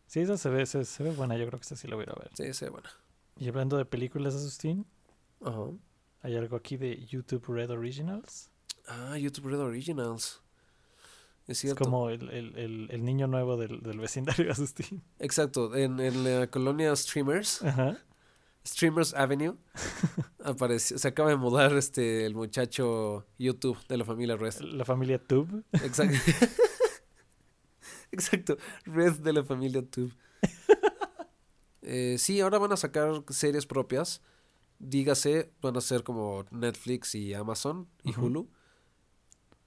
Sí, 0.08 0.21
esa 0.21 0.38
se 0.38 0.49
ve, 0.49 0.65
se, 0.65 0.84
se 0.86 1.03
ve 1.03 1.12
buena. 1.12 1.38
Yo 1.38 1.45
creo 1.45 1.60
que 1.60 1.65
esa 1.65 1.75
sí 1.75 1.88
la 1.88 1.95
voy 1.95 2.03
a 2.03 2.08
ir 2.08 2.12
a 2.12 2.19
ver. 2.19 2.32
Sí, 2.34 2.53
sí, 2.53 2.65
buena. 2.69 2.89
Y 3.38 3.47
hablando 3.47 3.77
de 3.77 3.86
películas, 3.86 4.34
Asustín, 4.34 4.86
Ajá. 5.41 5.65
hay 6.21 6.36
algo 6.36 6.55
aquí 6.55 6.77
de 6.77 7.05
YouTube 7.05 7.45
Red 7.47 7.69
Originals. 7.69 8.49
Ah, 8.89 9.17
YouTube 9.17 9.47
Red 9.49 9.60
Originals. 9.60 10.41
Es 11.45 11.58
Es 11.58 11.60
cierto. 11.60 11.84
como 11.86 12.10
el, 12.10 12.30
el, 12.30 12.56
el, 12.58 12.88
el 12.91 13.06
niño 13.06 13.28
nuevo 13.28 13.56
del, 13.58 13.82
del 13.82 13.99
vecindario, 13.99 14.52
Asustín. 14.52 15.02
Exacto, 15.19 15.75
en, 15.75 15.99
en 15.99 16.23
la 16.23 16.47
colonia 16.47 16.95
Streamers, 16.95 17.63
Ajá. 17.63 17.97
Streamers 18.67 19.13
Avenue, 19.13 19.56
apareció, 20.43 20.97
se 20.97 21.08
acaba 21.08 21.30
de 21.30 21.38
mudar 21.38 21.73
este 21.73 22.25
el 22.25 22.36
muchacho 22.36 23.25
YouTube 23.39 23.78
de 23.88 23.97
la 23.97 24.06
familia 24.06 24.36
Red. 24.38 24.60
La 24.62 24.86
familia 24.86 25.17
Tube. 25.23 25.63
Exacto. 25.71 26.17
Exacto. 28.12 28.58
Red 28.86 29.19
de 29.19 29.34
la 29.34 29.43
familia 29.43 29.84
Tube. 29.86 30.13
Eh, 31.82 32.17
sí, 32.19 32.39
ahora 32.41 32.58
van 32.60 32.71
a 32.71 32.78
sacar 32.78 33.23
series 33.30 33.65
propias. 33.65 34.21
Dígase, 34.80 35.52
van 35.62 35.75
a 35.78 35.82
ser 35.82 36.04
como 36.04 36.45
Netflix 36.52 37.15
y 37.15 37.34
Amazon 37.34 37.88
y. 38.04 38.13
Hulu. 38.17 38.49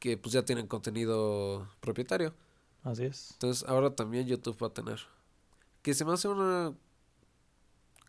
Que 0.03 0.17
pues 0.17 0.33
ya 0.33 0.45
tienen 0.45 0.67
contenido 0.67 1.69
propietario. 1.79 2.35
Así 2.83 3.05
es. 3.05 3.31
Entonces 3.35 3.69
ahora 3.69 3.95
también 3.95 4.27
YouTube 4.27 4.61
va 4.61 4.67
a 4.67 4.75
tener. 4.75 4.99
Que 5.81 5.95
se 5.95 6.05
me 6.05 6.13
hace 6.13 6.27
una 6.27 6.75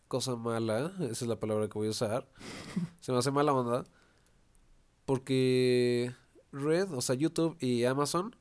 cosa 0.08 0.36
mala, 0.36 0.91
esa 1.01 1.12
es 1.12 1.27
la 1.27 1.39
palabra 1.39 1.67
que 1.67 1.77
voy 1.77 1.89
a 1.89 1.91
usar. 1.91 2.27
se 2.99 3.12
me 3.12 3.19
hace 3.19 3.29
mala 3.29 3.53
onda. 3.53 3.84
Porque 5.06 6.15
Red, 6.51 6.91
o 6.93 7.01
sea, 7.01 7.13
YouTube 7.13 7.58
y 7.60 7.84
Amazon 7.84 8.36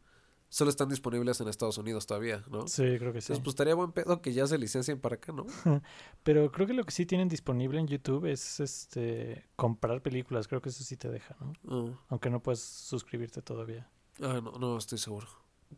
solo 0.53 0.69
están 0.69 0.91
disponibles 0.91 1.41
en 1.41 1.49
Estados 1.49 1.79
Unidos 1.79 2.07
todavía, 2.07 2.45
¿no? 2.51 2.69
Sí, 2.69 2.83
creo 2.99 3.11
que 3.15 3.23
sí. 3.23 3.33
Entonces, 3.33 3.38
pues 3.43 3.53
estaría 3.55 3.75
buen 3.75 3.91
pedo 3.93 4.21
que 4.21 4.35
ya 4.35 4.47
se 4.47 4.59
licencien 4.59 5.01
para 5.01 5.15
acá, 5.15 5.33
¿no? 5.33 5.47
Pero 6.23 6.53
creo 6.53 6.67
que 6.67 6.75
lo 6.75 6.85
que 6.85 6.91
sí 6.91 7.07
tienen 7.07 7.27
disponible 7.31 7.81
en 7.81 7.87
YouTube 7.87 8.27
es 8.27 8.61
este 8.61 9.49
comprar 9.57 10.03
películas. 10.03 10.49
Creo 10.49 10.61
que 10.61 10.69
eso 10.69 10.85
sí 10.85 10.99
te 10.99 11.09
deja, 11.09 11.35
¿no? 11.41 11.55
Ah. 11.69 12.05
Aunque 12.11 12.29
no 12.29 12.43
puedes 12.43 12.61
suscribirte 12.61 13.41
todavía. 13.41 13.88
Ah, 14.21 14.43
no, 14.45 14.53
no 14.59 14.77
estoy 14.77 14.99
seguro. 14.99 15.27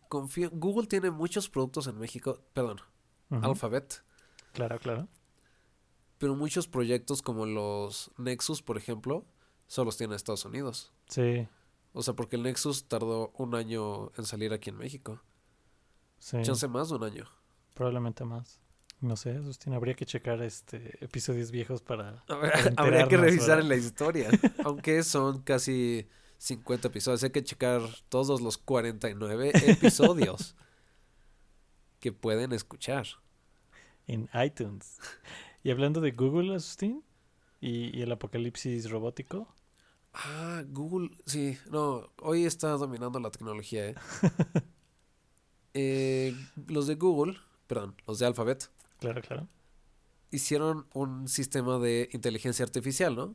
Confío. 0.09 0.51
Google 0.53 0.89
tiene 0.89 1.13
muchos 1.13 1.49
productos 1.49 1.87
en 1.87 1.97
México, 1.97 2.41
perdón. 2.53 2.81
Alphabet, 3.31 4.03
Claro, 4.55 4.79
claro. 4.81 5.09
pero 6.19 6.35
muchos 6.35 6.67
proyectos 6.67 7.23
como 7.23 7.47
los 7.47 8.11
Nexus, 8.19 8.61
por 8.61 8.77
ejemplo, 8.77 9.25
solo 9.69 9.87
los 9.87 9.97
tiene 9.97 10.15
en 10.15 10.17
Estados 10.17 10.45
Unidos. 10.45 10.93
Sí, 11.09 11.47
O 11.97 12.03
sea, 12.03 12.15
porque 12.15 12.37
el 12.37 12.43
Nexus 12.43 12.89
tardó 12.89 13.33
un 13.39 13.55
año 13.55 14.11
en 14.19 14.27
salir 14.27 14.53
aquí 14.53 14.69
en 14.71 14.77
México. 14.77 15.23
sí. 16.19 16.39
Chance 16.43 16.69
más 16.69 16.89
de 16.91 16.97
un 16.97 17.05
año. 17.05 17.25
Probablemente 17.73 18.25
más. 18.25 18.61
No 19.01 19.17
sé, 19.17 19.39
Justin, 19.39 19.75
habría 19.75 19.95
que 19.95 20.05
checar 20.05 20.43
este 20.43 20.99
episodios 21.05 21.51
viejos 21.51 21.83
para... 21.83 22.25
Habría 22.77 23.07
que 23.07 23.17
revisar 23.17 23.59
¿verdad? 23.59 23.61
en 23.63 23.69
la 23.69 23.77
historia. 23.87 24.31
Aunque 24.65 25.03
son 25.03 25.43
casi 25.43 26.09
50 26.39 26.89
episodios. 26.89 27.23
Hay 27.23 27.31
que 27.31 27.45
checar 27.45 27.83
todos 28.09 28.41
los 28.41 28.59
49 28.59 29.53
episodios 29.67 30.57
que 32.01 32.13
pueden 32.13 32.53
escuchar. 32.53 33.07
en 34.07 34.29
iTunes. 34.35 34.99
Y 35.63 35.71
hablando 35.71 36.01
de 36.01 36.11
Google, 36.11 36.55
Justin, 36.55 37.03
y, 37.61 37.97
y 37.97 38.03
el 38.03 38.13
apocalipsis 38.13 38.91
robótico. 38.91 39.55
Ah, 40.15 40.63
Google, 40.69 41.11
sí, 41.27 41.59
no, 41.71 42.09
hoy 42.23 42.45
está 42.45 42.69
dominando 42.71 43.19
la 43.21 43.31
tecnología, 43.31 43.89
¿eh? 43.89 43.95
Eh, 45.77 46.37
los 46.69 46.87
de 46.87 46.95
Google, 46.95 47.37
perdón, 47.67 47.97
los 48.07 48.21
de 48.21 48.27
Alphabet, 48.27 48.71
Claro, 49.01 49.21
claro. 49.23 49.49
hicieron 50.31 50.87
un 50.95 51.27
sistema 51.27 51.81
de 51.81 52.09
inteligencia 52.13 52.65
artificial, 52.65 53.17
¿no? 53.17 53.35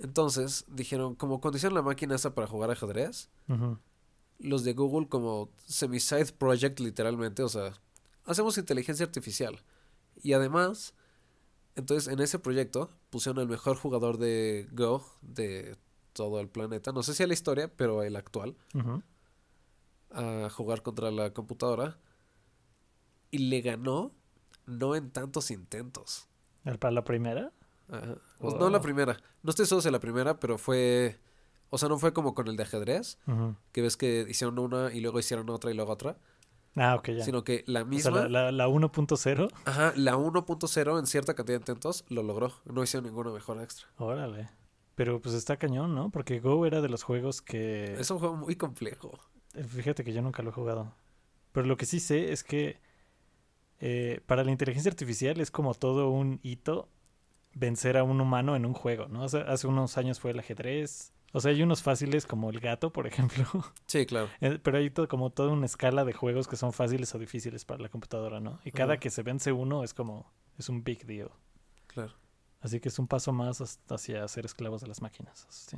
Entonces, 0.00 0.64
dijeron, 0.66 1.14
como 1.14 1.40
cuando 1.40 1.58
hicieron 1.58 1.76
la 1.76 1.82
máquina 1.82 2.16
esa 2.16 2.34
para 2.34 2.48
jugar 2.48 2.72
ajedrez, 2.72 3.30
los 4.40 4.64
de 4.64 4.72
Google 4.72 5.06
como 5.08 5.50
semi-side 5.66 6.32
project 6.32 6.80
literalmente, 6.80 7.44
o 7.44 7.48
sea, 7.48 7.74
hacemos 8.24 8.58
inteligencia 8.58 9.06
artificial. 9.06 9.62
Y 10.22 10.32
además, 10.32 10.94
entonces 11.76 12.12
en 12.12 12.20
ese 12.20 12.38
proyecto 12.38 12.90
pusieron 13.10 13.40
el 13.42 13.48
mejor 13.48 13.76
jugador 13.76 14.18
de 14.18 14.68
Go 14.72 15.04
de 15.22 15.76
todo 16.12 16.40
el 16.40 16.48
planeta, 16.48 16.92
no 16.92 17.02
sé 17.02 17.14
si 17.14 17.22
a 17.22 17.26
la 17.26 17.32
historia, 17.34 17.68
pero 17.74 18.02
el 18.02 18.16
actual, 18.16 18.56
a 20.10 20.48
jugar 20.50 20.82
contra 20.82 21.10
la 21.10 21.32
computadora 21.32 21.98
y 23.30 23.38
le 23.38 23.60
ganó 23.60 24.12
no 24.66 24.96
en 24.96 25.10
tantos 25.10 25.50
intentos. 25.50 26.26
¿El 26.64 26.78
¿Para 26.78 26.92
la 26.92 27.04
primera? 27.04 27.52
Ajá. 27.88 28.16
O- 28.40 28.58
No 28.58 28.70
la 28.70 28.80
primera, 28.80 29.16
no 29.42 29.50
estoy 29.50 29.66
seguro 29.66 29.82
si 29.82 29.90
la 29.90 30.00
primera, 30.00 30.38
pero 30.40 30.58
fue, 30.58 31.18
o 31.70 31.78
sea, 31.78 31.88
no 31.88 31.98
fue 31.98 32.12
como 32.12 32.34
con 32.34 32.48
el 32.48 32.56
de 32.56 32.62
ajedrez, 32.64 33.18
que 33.72 33.82
ves 33.82 33.96
que 33.96 34.26
hicieron 34.28 34.58
una 34.58 34.92
y 34.92 35.00
luego 35.00 35.18
hicieron 35.18 35.48
otra 35.50 35.70
y 35.70 35.74
luego 35.74 35.92
otra. 35.92 36.18
Ah, 36.76 36.94
ok, 36.94 37.08
ya. 37.10 37.24
sino 37.24 37.42
que 37.44 37.64
la 37.66 37.80
O 37.80 37.82
sea, 37.82 37.90
misma, 37.90 38.28
la, 38.28 38.28
la, 38.28 38.52
la 38.52 38.68
1.0. 38.68 39.50
ajá, 39.64 39.92
la 39.96 40.16
1.0 40.16 40.98
en 40.98 41.06
cierta 41.06 41.34
cantidad 41.34 41.58
de 41.58 41.62
intentos 41.62 42.04
lo 42.08 42.22
logró. 42.22 42.52
No 42.64 42.82
hicieron 42.82 43.06
ninguna 43.06 43.30
mejora 43.32 43.62
extra. 43.62 43.88
Órale. 43.98 44.48
Pero 44.94 45.20
pues 45.20 45.34
está 45.34 45.56
cañón, 45.56 45.94
¿no? 45.94 46.10
Porque 46.10 46.40
Go 46.40 46.66
era 46.66 46.80
de 46.80 46.88
los 46.88 47.02
juegos 47.02 47.42
que... 47.42 47.94
Es 47.98 48.10
un 48.10 48.18
juego 48.18 48.36
muy 48.36 48.54
complejo. 48.56 49.18
Eh, 49.54 49.64
Fíjate 49.64 50.04
que 50.04 50.12
yo 50.12 50.22
nunca 50.22 50.42
lo 50.42 50.50
he 50.50 50.52
jugado. 50.52 50.94
Pero 51.52 51.66
lo 51.66 51.76
que 51.76 51.86
sí 51.86 51.98
sé 52.00 52.32
es 52.32 52.44
que 52.44 52.80
eh, 53.80 54.20
para 54.26 54.44
la 54.44 54.50
inteligencia 54.50 54.90
artificial 54.90 55.40
es 55.40 55.50
como 55.50 55.74
todo 55.74 56.10
un 56.10 56.38
hito 56.42 56.88
vencer 57.54 57.96
a 57.96 58.04
un 58.04 58.20
humano 58.20 58.54
en 58.54 58.64
un 58.66 58.74
juego, 58.74 59.08
¿no? 59.08 59.24
O 59.24 59.28
sea, 59.28 59.40
hace 59.42 59.66
unos 59.66 59.96
años 59.98 60.20
fue 60.20 60.30
el 60.32 60.38
ajedrez. 60.38 61.12
O 61.32 61.40
sea, 61.40 61.52
hay 61.52 61.62
unos 61.62 61.82
fáciles 61.82 62.26
como 62.26 62.50
el 62.50 62.60
gato, 62.60 62.92
por 62.92 63.06
ejemplo. 63.06 63.44
Sí, 63.86 64.06
claro. 64.06 64.28
Eh, 64.40 64.58
Pero 64.62 64.78
hay 64.78 64.90
como 64.90 65.30
toda 65.30 65.50
una 65.52 65.66
escala 65.66 66.04
de 66.04 66.12
juegos 66.12 66.48
que 66.48 66.56
son 66.56 66.72
fáciles 66.72 67.14
o 67.14 67.18
difíciles 67.18 67.64
para 67.64 67.80
la 67.82 67.88
computadora, 67.88 68.40
¿no? 68.40 68.60
Y 68.64 68.70
cada 68.72 68.98
que 68.98 69.10
se 69.10 69.22
vence 69.22 69.52
uno 69.52 69.84
es 69.84 69.94
como... 69.94 70.30
Es 70.58 70.68
un 70.68 70.82
big 70.84 71.06
deal. 71.06 71.30
Claro. 71.86 72.14
Así 72.60 72.80
que 72.80 72.88
es 72.88 72.98
un 72.98 73.06
paso 73.06 73.32
más 73.32 73.80
hacia 73.88 74.28
ser 74.28 74.44
esclavos 74.44 74.80
de 74.82 74.88
las 74.88 75.00
máquinas. 75.00 75.46
sí. 75.48 75.76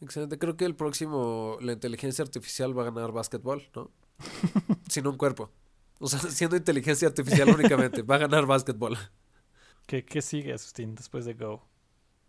Excelente. 0.00 0.36
Creo 0.36 0.56
que 0.56 0.64
el 0.64 0.74
próximo, 0.74 1.56
la 1.60 1.72
inteligencia 1.72 2.24
artificial 2.24 2.76
va 2.76 2.82
a 2.82 2.90
ganar 2.90 3.12
básquetbol, 3.12 3.62
¿no? 3.74 3.90
Sin 4.88 5.06
un 5.06 5.16
cuerpo. 5.16 5.50
O 6.00 6.08
sea, 6.08 6.18
siendo 6.30 6.56
inteligencia 6.56 7.06
artificial 7.06 7.48
únicamente, 7.48 8.02
va 8.02 8.16
a 8.16 8.18
ganar 8.18 8.46
básquetbol. 8.46 8.98
¿Qué, 9.86 10.04
qué 10.04 10.20
sigue, 10.20 10.52
Asustín, 10.52 10.96
después 10.96 11.24
de 11.24 11.34
Go? 11.34 11.68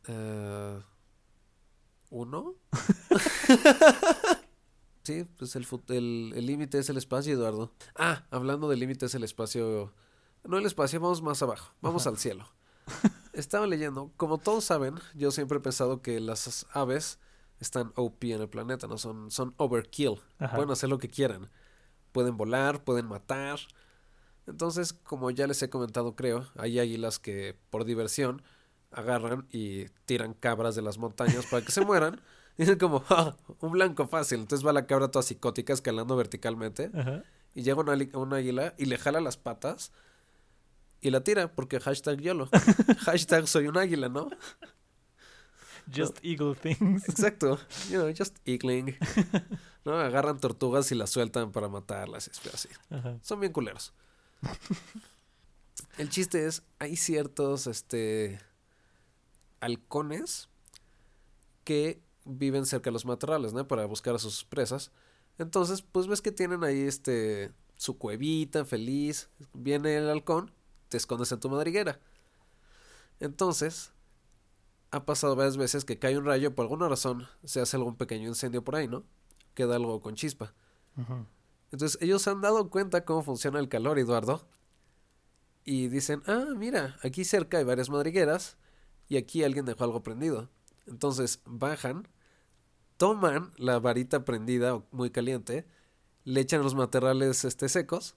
Eh, 0.08 0.80
¿Uno? 2.14 2.54
sí, 5.04 5.26
pues 5.38 5.56
el 5.56 5.66
fut- 5.68 5.90
el 5.90 6.34
el 6.36 6.46
límite 6.46 6.78
es 6.78 6.90
el 6.90 6.98
espacio, 6.98 7.34
Eduardo. 7.34 7.74
Ah, 7.96 8.26
hablando 8.32 8.70
del 8.70 8.80
límite 8.80 9.06
es 9.08 9.16
el 9.16 9.24
espacio. 9.24 9.94
No 10.44 10.58
el 10.58 10.66
espacio, 10.66 11.00
vamos 11.00 11.22
más 11.22 11.42
abajo. 11.42 11.74
Vamos 11.82 12.04
Ajá. 12.04 12.12
al 12.12 12.18
cielo. 12.18 12.48
Estaba 13.34 13.66
leyendo, 13.66 14.12
como 14.18 14.38
todos 14.38 14.66
saben, 14.66 14.96
yo 15.16 15.32
siempre 15.32 15.58
he 15.58 15.62
pensado 15.62 16.02
que 16.02 16.20
las 16.20 16.66
aves 16.74 17.18
están 17.60 17.94
OP 17.96 18.26
en 18.32 18.42
el 18.42 18.50
planeta, 18.50 18.88
no 18.88 18.98
son, 18.98 19.32
son 19.32 19.54
overkill. 19.58 20.20
Ajá. 20.38 20.56
Pueden 20.56 20.72
hacer 20.72 20.90
lo 20.90 21.00
que 21.00 21.10
quieran. 21.10 21.50
Pueden 22.12 22.38
volar, 22.38 22.84
pueden 22.84 23.08
matar. 23.08 23.60
Entonces, 24.46 24.94
como 24.94 25.32
ya 25.32 25.48
les 25.48 25.64
he 25.64 25.70
comentado, 25.70 26.16
creo, 26.16 26.46
hay 26.58 26.78
águilas 26.78 27.18
que 27.18 27.58
por 27.72 27.86
diversión 27.86 28.44
agarran 28.96 29.48
y 29.52 29.86
tiran 30.06 30.34
cabras 30.34 30.76
de 30.76 30.82
las 30.82 30.98
montañas 30.98 31.46
para 31.48 31.66
que 31.66 31.72
se 31.72 31.82
mueran. 31.82 32.22
Es 32.56 32.76
como, 32.78 33.04
"Ah, 33.10 33.36
un 33.62 33.72
blanco 33.72 34.08
fácil. 34.08 34.42
Entonces 34.42 34.66
va 34.66 34.72
la 34.74 34.86
cabra 34.86 35.10
toda 35.10 35.24
psicótica 35.24 35.74
escalando 35.74 36.16
verticalmente. 36.16 36.92
Ajá. 36.94 37.24
Y 37.56 37.64
llega 37.64 37.80
una, 37.80 37.94
águila 38.38 38.76
y 38.78 38.86
le 38.86 39.00
jala 39.00 39.22
las 39.22 39.38
patas 39.38 39.92
y 41.02 41.10
la 41.10 41.24
tira 41.24 41.52
porque 41.56 41.80
hashtag 41.80 42.22
YOLO. 42.22 42.50
hashtag 43.00 43.48
soy 43.48 43.68
un 43.68 43.78
águila, 43.78 44.08
¿no? 44.08 44.30
Just 45.94 46.20
Eagle 46.24 46.56
Things. 46.56 47.10
Exacto. 47.10 47.60
You 47.90 48.00
know, 48.00 48.14
just 48.16 48.38
eagling. 48.46 48.96
¿No? 49.86 50.00
Agarran 50.00 50.40
tortugas 50.40 50.92
y 50.92 50.96
las 50.96 51.10
sueltan 51.10 51.52
para 51.52 51.68
matarlas. 51.70 52.30
así. 52.54 52.70
Ajá. 52.90 53.18
Son 53.22 53.40
bien 53.40 53.52
culeros. 53.52 53.94
El 55.98 56.10
chiste 56.10 56.46
es, 56.46 56.64
hay 56.80 56.96
ciertos, 56.96 57.68
este, 57.68 58.40
halcones 59.64 60.50
que 61.64 62.02
viven 62.26 62.66
cerca 62.66 62.90
de 62.90 62.94
los 62.94 63.06
matorrales, 63.06 63.54
¿no? 63.54 63.68
Para 63.68 63.86
buscar 63.86 64.16
a 64.16 64.20
sus 64.20 64.44
presas. 64.44 64.92
Entonces, 65.38 65.82
pues 65.82 66.08
ves 66.08 66.22
que 66.22 66.32
tienen 66.32 66.64
ahí, 66.64 66.82
este, 66.82 67.52
su 67.76 67.98
cuevita 67.98 68.66
feliz. 68.66 69.30
Viene 69.54 69.98
el 69.98 70.10
halcón, 70.10 70.52
te 70.90 70.98
escondes 70.98 71.32
en 71.32 71.40
tu 71.40 71.50
madriguera. 71.50 72.00
Entonces, 73.20 73.94
ha 74.92 75.06
pasado 75.06 75.36
varias 75.36 75.58
veces 75.58 75.86
que 75.86 75.98
cae 75.98 76.18
un 76.18 76.26
rayo, 76.26 76.54
por 76.54 76.64
alguna 76.64 76.88
razón, 76.88 77.28
se 77.44 77.62
hace 77.62 77.78
algún 77.78 77.96
pequeño 77.96 78.28
incendio 78.28 78.64
por 78.64 78.76
ahí, 78.76 78.88
¿no? 78.88 79.04
Queda 79.54 79.76
algo 79.76 80.02
con 80.02 80.16
chispa. 80.16 80.54
Entonces 81.72 82.00
ellos 82.02 82.22
se 82.22 82.30
han 82.30 82.42
dado 82.42 82.70
cuenta 82.70 83.04
cómo 83.04 83.24
funciona 83.24 83.60
el 83.60 83.70
calor, 83.70 83.98
Eduardo. 83.98 84.48
Y 85.66 85.88
dicen, 85.88 86.22
ah, 86.28 86.48
mira, 86.56 86.98
aquí 87.02 87.24
cerca 87.24 87.58
hay 87.58 87.64
varias 87.64 87.90
madrigueras 87.90 88.58
y 89.14 89.18
aquí 89.18 89.44
alguien 89.44 89.64
dejó 89.66 89.84
algo 89.84 90.02
prendido. 90.02 90.50
Entonces 90.88 91.40
bajan, 91.46 92.08
toman 92.98 93.52
la 93.58 93.80
varita 93.80 94.26
prendida 94.26 94.82
muy 94.92 95.12
caliente, 95.12 95.68
le 96.24 96.42
echan 96.42 96.64
los 96.64 96.74
materiales 96.74 97.46
este, 97.46 97.70
secos 97.70 98.16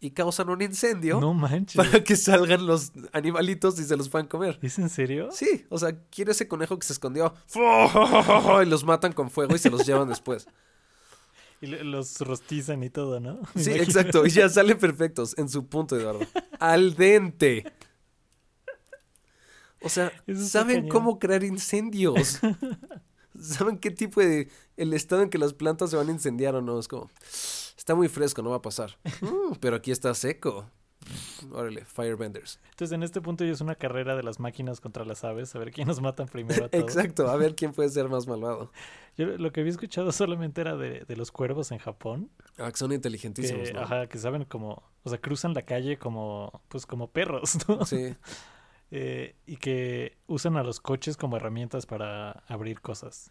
y 0.00 0.12
causan 0.12 0.48
un 0.48 0.62
incendio 0.62 1.20
No 1.20 1.34
manches. 1.34 1.76
para 1.76 2.02
que 2.02 2.16
salgan 2.16 2.66
los 2.66 2.92
animalitos 3.12 3.78
y 3.78 3.84
se 3.84 3.96
los 3.96 4.08
puedan 4.08 4.26
comer. 4.26 4.58
¿Es 4.62 4.78
en 4.78 4.88
serio? 4.88 5.28
Sí, 5.32 5.66
o 5.68 5.78
sea, 5.78 5.98
quiero 6.10 6.30
ese 6.32 6.48
conejo 6.48 6.78
que 6.78 6.86
se 6.86 6.94
escondió 6.94 7.34
y 8.62 8.66
los 8.66 8.84
matan 8.84 9.12
con 9.12 9.28
fuego 9.30 9.54
y 9.54 9.58
se 9.58 9.68
los 9.70 9.86
llevan 9.86 10.08
después. 10.08 10.46
Y 11.60 11.66
los 11.66 12.20
rostizan 12.20 12.84
y 12.84 12.88
todo, 12.90 13.18
¿no? 13.18 13.40
Me 13.54 13.62
Sí, 13.64 13.70
imagino. 13.70 13.82
exacto. 13.82 14.24
Y 14.24 14.30
ya 14.30 14.48
salen 14.48 14.78
perfectos 14.78 15.36
en 15.38 15.48
su 15.48 15.66
punto, 15.66 15.96
Eduardo. 15.96 16.20
Al 16.60 16.94
dente. 16.94 17.64
O 19.82 19.88
sea, 19.88 20.12
Eso 20.26 20.46
¿saben 20.46 20.88
cómo 20.88 21.18
crear 21.18 21.44
incendios? 21.44 22.40
¿Saben 23.40 23.78
qué 23.78 23.90
tipo 23.90 24.20
de... 24.20 24.48
el 24.76 24.92
estado 24.94 25.22
en 25.22 25.30
que 25.30 25.38
las 25.38 25.54
plantas 25.54 25.90
se 25.90 25.96
van 25.96 26.08
a 26.08 26.12
incendiar 26.12 26.54
o 26.56 26.62
no? 26.62 26.78
Es 26.78 26.88
como... 26.88 27.10
Está 27.76 27.94
muy 27.94 28.08
fresco, 28.08 28.42
no 28.42 28.50
va 28.50 28.56
a 28.56 28.62
pasar. 28.62 28.98
"Mm, 29.20 29.54
pero 29.60 29.76
aquí 29.76 29.90
está 29.92 30.12
seco. 30.14 30.66
Órale, 31.52 31.84
Firebenders. 31.84 32.58
Entonces, 32.70 32.92
en 32.94 33.02
este 33.02 33.20
punto 33.20 33.44
ya 33.44 33.52
es 33.52 33.60
una 33.60 33.76
carrera 33.76 34.14
de 34.16 34.22
las 34.22 34.40
máquinas 34.40 34.80
contra 34.80 35.04
las 35.04 35.24
aves, 35.24 35.54
a 35.54 35.58
ver 35.58 35.70
quién 35.70 35.86
nos 35.88 36.00
matan 36.02 36.26
primero 36.28 36.66
a 36.66 36.68
todos. 36.70 36.82
Exacto, 36.84 37.28
a 37.30 37.36
ver 37.36 37.54
quién 37.54 37.72
puede 37.72 37.88
ser 37.88 38.08
más 38.08 38.26
malvado. 38.26 38.72
Yo 39.16 39.26
lo 39.38 39.52
que 39.52 39.60
había 39.60 39.70
escuchado 39.70 40.12
solamente 40.12 40.60
era 40.60 40.76
de, 40.76 41.04
de 41.06 41.16
los 41.16 41.30
cuervos 41.32 41.70
en 41.72 41.78
Japón. 41.78 42.30
Ah, 42.58 42.70
que 42.70 42.76
son 42.76 42.92
inteligentísimos, 42.92 43.68
Que, 43.68 43.74
¿no? 43.74 43.80
Ajá, 43.82 44.06
que 44.08 44.18
saben 44.18 44.44
como, 44.44 44.82
o 45.04 45.08
sea, 45.08 45.18
cruzan 45.18 45.54
la 45.54 45.62
calle 45.62 45.96
como, 45.98 46.60
pues 46.68 46.84
como 46.84 47.10
perros, 47.10 47.56
¿no? 47.68 47.86
Sí, 47.86 48.14
Eh, 48.90 49.36
y 49.46 49.56
que 49.56 50.16
usan 50.26 50.56
a 50.56 50.62
los 50.62 50.80
coches 50.80 51.16
como 51.16 51.36
herramientas 51.36 51.86
para 51.86 52.42
abrir 52.48 52.80
cosas. 52.80 53.30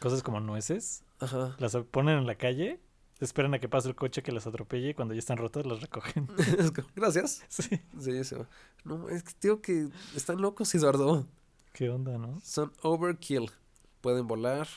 Cosas 0.00 0.22
como 0.22 0.40
nueces. 0.40 1.04
ajá. 1.18 1.56
Las 1.58 1.76
ponen 1.90 2.18
en 2.18 2.26
la 2.26 2.36
calle, 2.36 2.80
esperan 3.20 3.54
a 3.54 3.58
que 3.58 3.68
pase 3.68 3.88
el 3.88 3.96
coche 3.96 4.22
que 4.22 4.30
las 4.30 4.46
atropelle 4.46 4.90
y 4.90 4.94
cuando 4.94 5.14
ya 5.14 5.18
están 5.18 5.38
rotas 5.38 5.66
las 5.66 5.80
recogen. 5.80 6.28
Gracias. 6.94 7.42
Sí. 7.48 7.80
Sí, 7.98 8.24
sí. 8.24 8.36
No, 8.84 9.08
es 9.08 9.24
que 9.24 9.32
digo 9.40 9.60
que 9.60 9.88
están 10.14 10.40
locos, 10.40 10.72
Eduardo. 10.74 11.26
¿Qué 11.72 11.90
onda, 11.90 12.16
no? 12.18 12.40
Son 12.42 12.72
overkill. 12.82 13.50
Pueden 14.00 14.28
volar, 14.28 14.68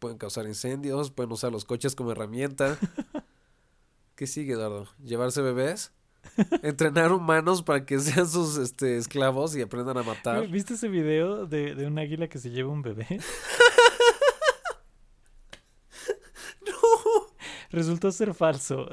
pueden 0.00 0.18
causar 0.18 0.46
incendios, 0.46 1.10
pueden 1.12 1.30
usar 1.32 1.52
los 1.52 1.64
coches 1.64 1.94
como 1.94 2.10
herramienta. 2.12 2.76
¿Qué 4.16 4.26
sigue, 4.26 4.54
Eduardo? 4.54 4.88
¿Llevarse 5.04 5.42
bebés? 5.42 5.92
¿Entrenar 6.62 7.12
humanos 7.12 7.62
para 7.62 7.84
que 7.84 7.98
sean 7.98 8.28
sus 8.28 8.56
este, 8.58 8.96
esclavos 8.96 9.56
y 9.56 9.62
aprendan 9.62 9.98
a 9.98 10.02
matar? 10.02 10.46
¿Viste 10.48 10.74
ese 10.74 10.88
video 10.88 11.46
de, 11.46 11.74
de 11.74 11.86
un 11.86 11.98
águila 11.98 12.28
que 12.28 12.38
se 12.38 12.50
lleva 12.50 12.70
un 12.70 12.82
bebé? 12.82 13.06
No. 16.66 17.26
Resultó 17.70 18.10
ser 18.12 18.34
falso. 18.34 18.88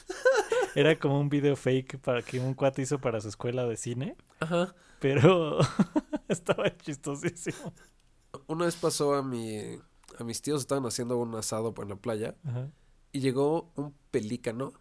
Era 0.74 0.98
como 0.98 1.20
un 1.20 1.28
video 1.28 1.56
fake 1.56 1.98
para 1.98 2.22
que 2.22 2.38
un 2.38 2.54
cuate 2.54 2.82
hizo 2.82 2.98
para 3.00 3.20
su 3.20 3.28
escuela 3.28 3.64
de 3.66 3.76
cine, 3.76 4.16
Ajá. 4.40 4.74
pero 5.00 5.58
estaba 6.28 6.76
chistosísimo. 6.76 7.72
Una 8.46 8.66
vez 8.66 8.76
pasó 8.76 9.14
a 9.14 9.22
mi... 9.22 9.78
A 10.18 10.24
mis 10.24 10.40
tíos 10.40 10.60
estaban 10.62 10.84
haciendo 10.86 11.18
un 11.18 11.34
asado 11.34 11.74
en 11.78 11.88
la 11.88 11.96
playa 11.96 12.34
Ajá. 12.46 12.70
y 13.12 13.20
llegó 13.20 13.70
un 13.74 13.94
pelícano 14.10 14.72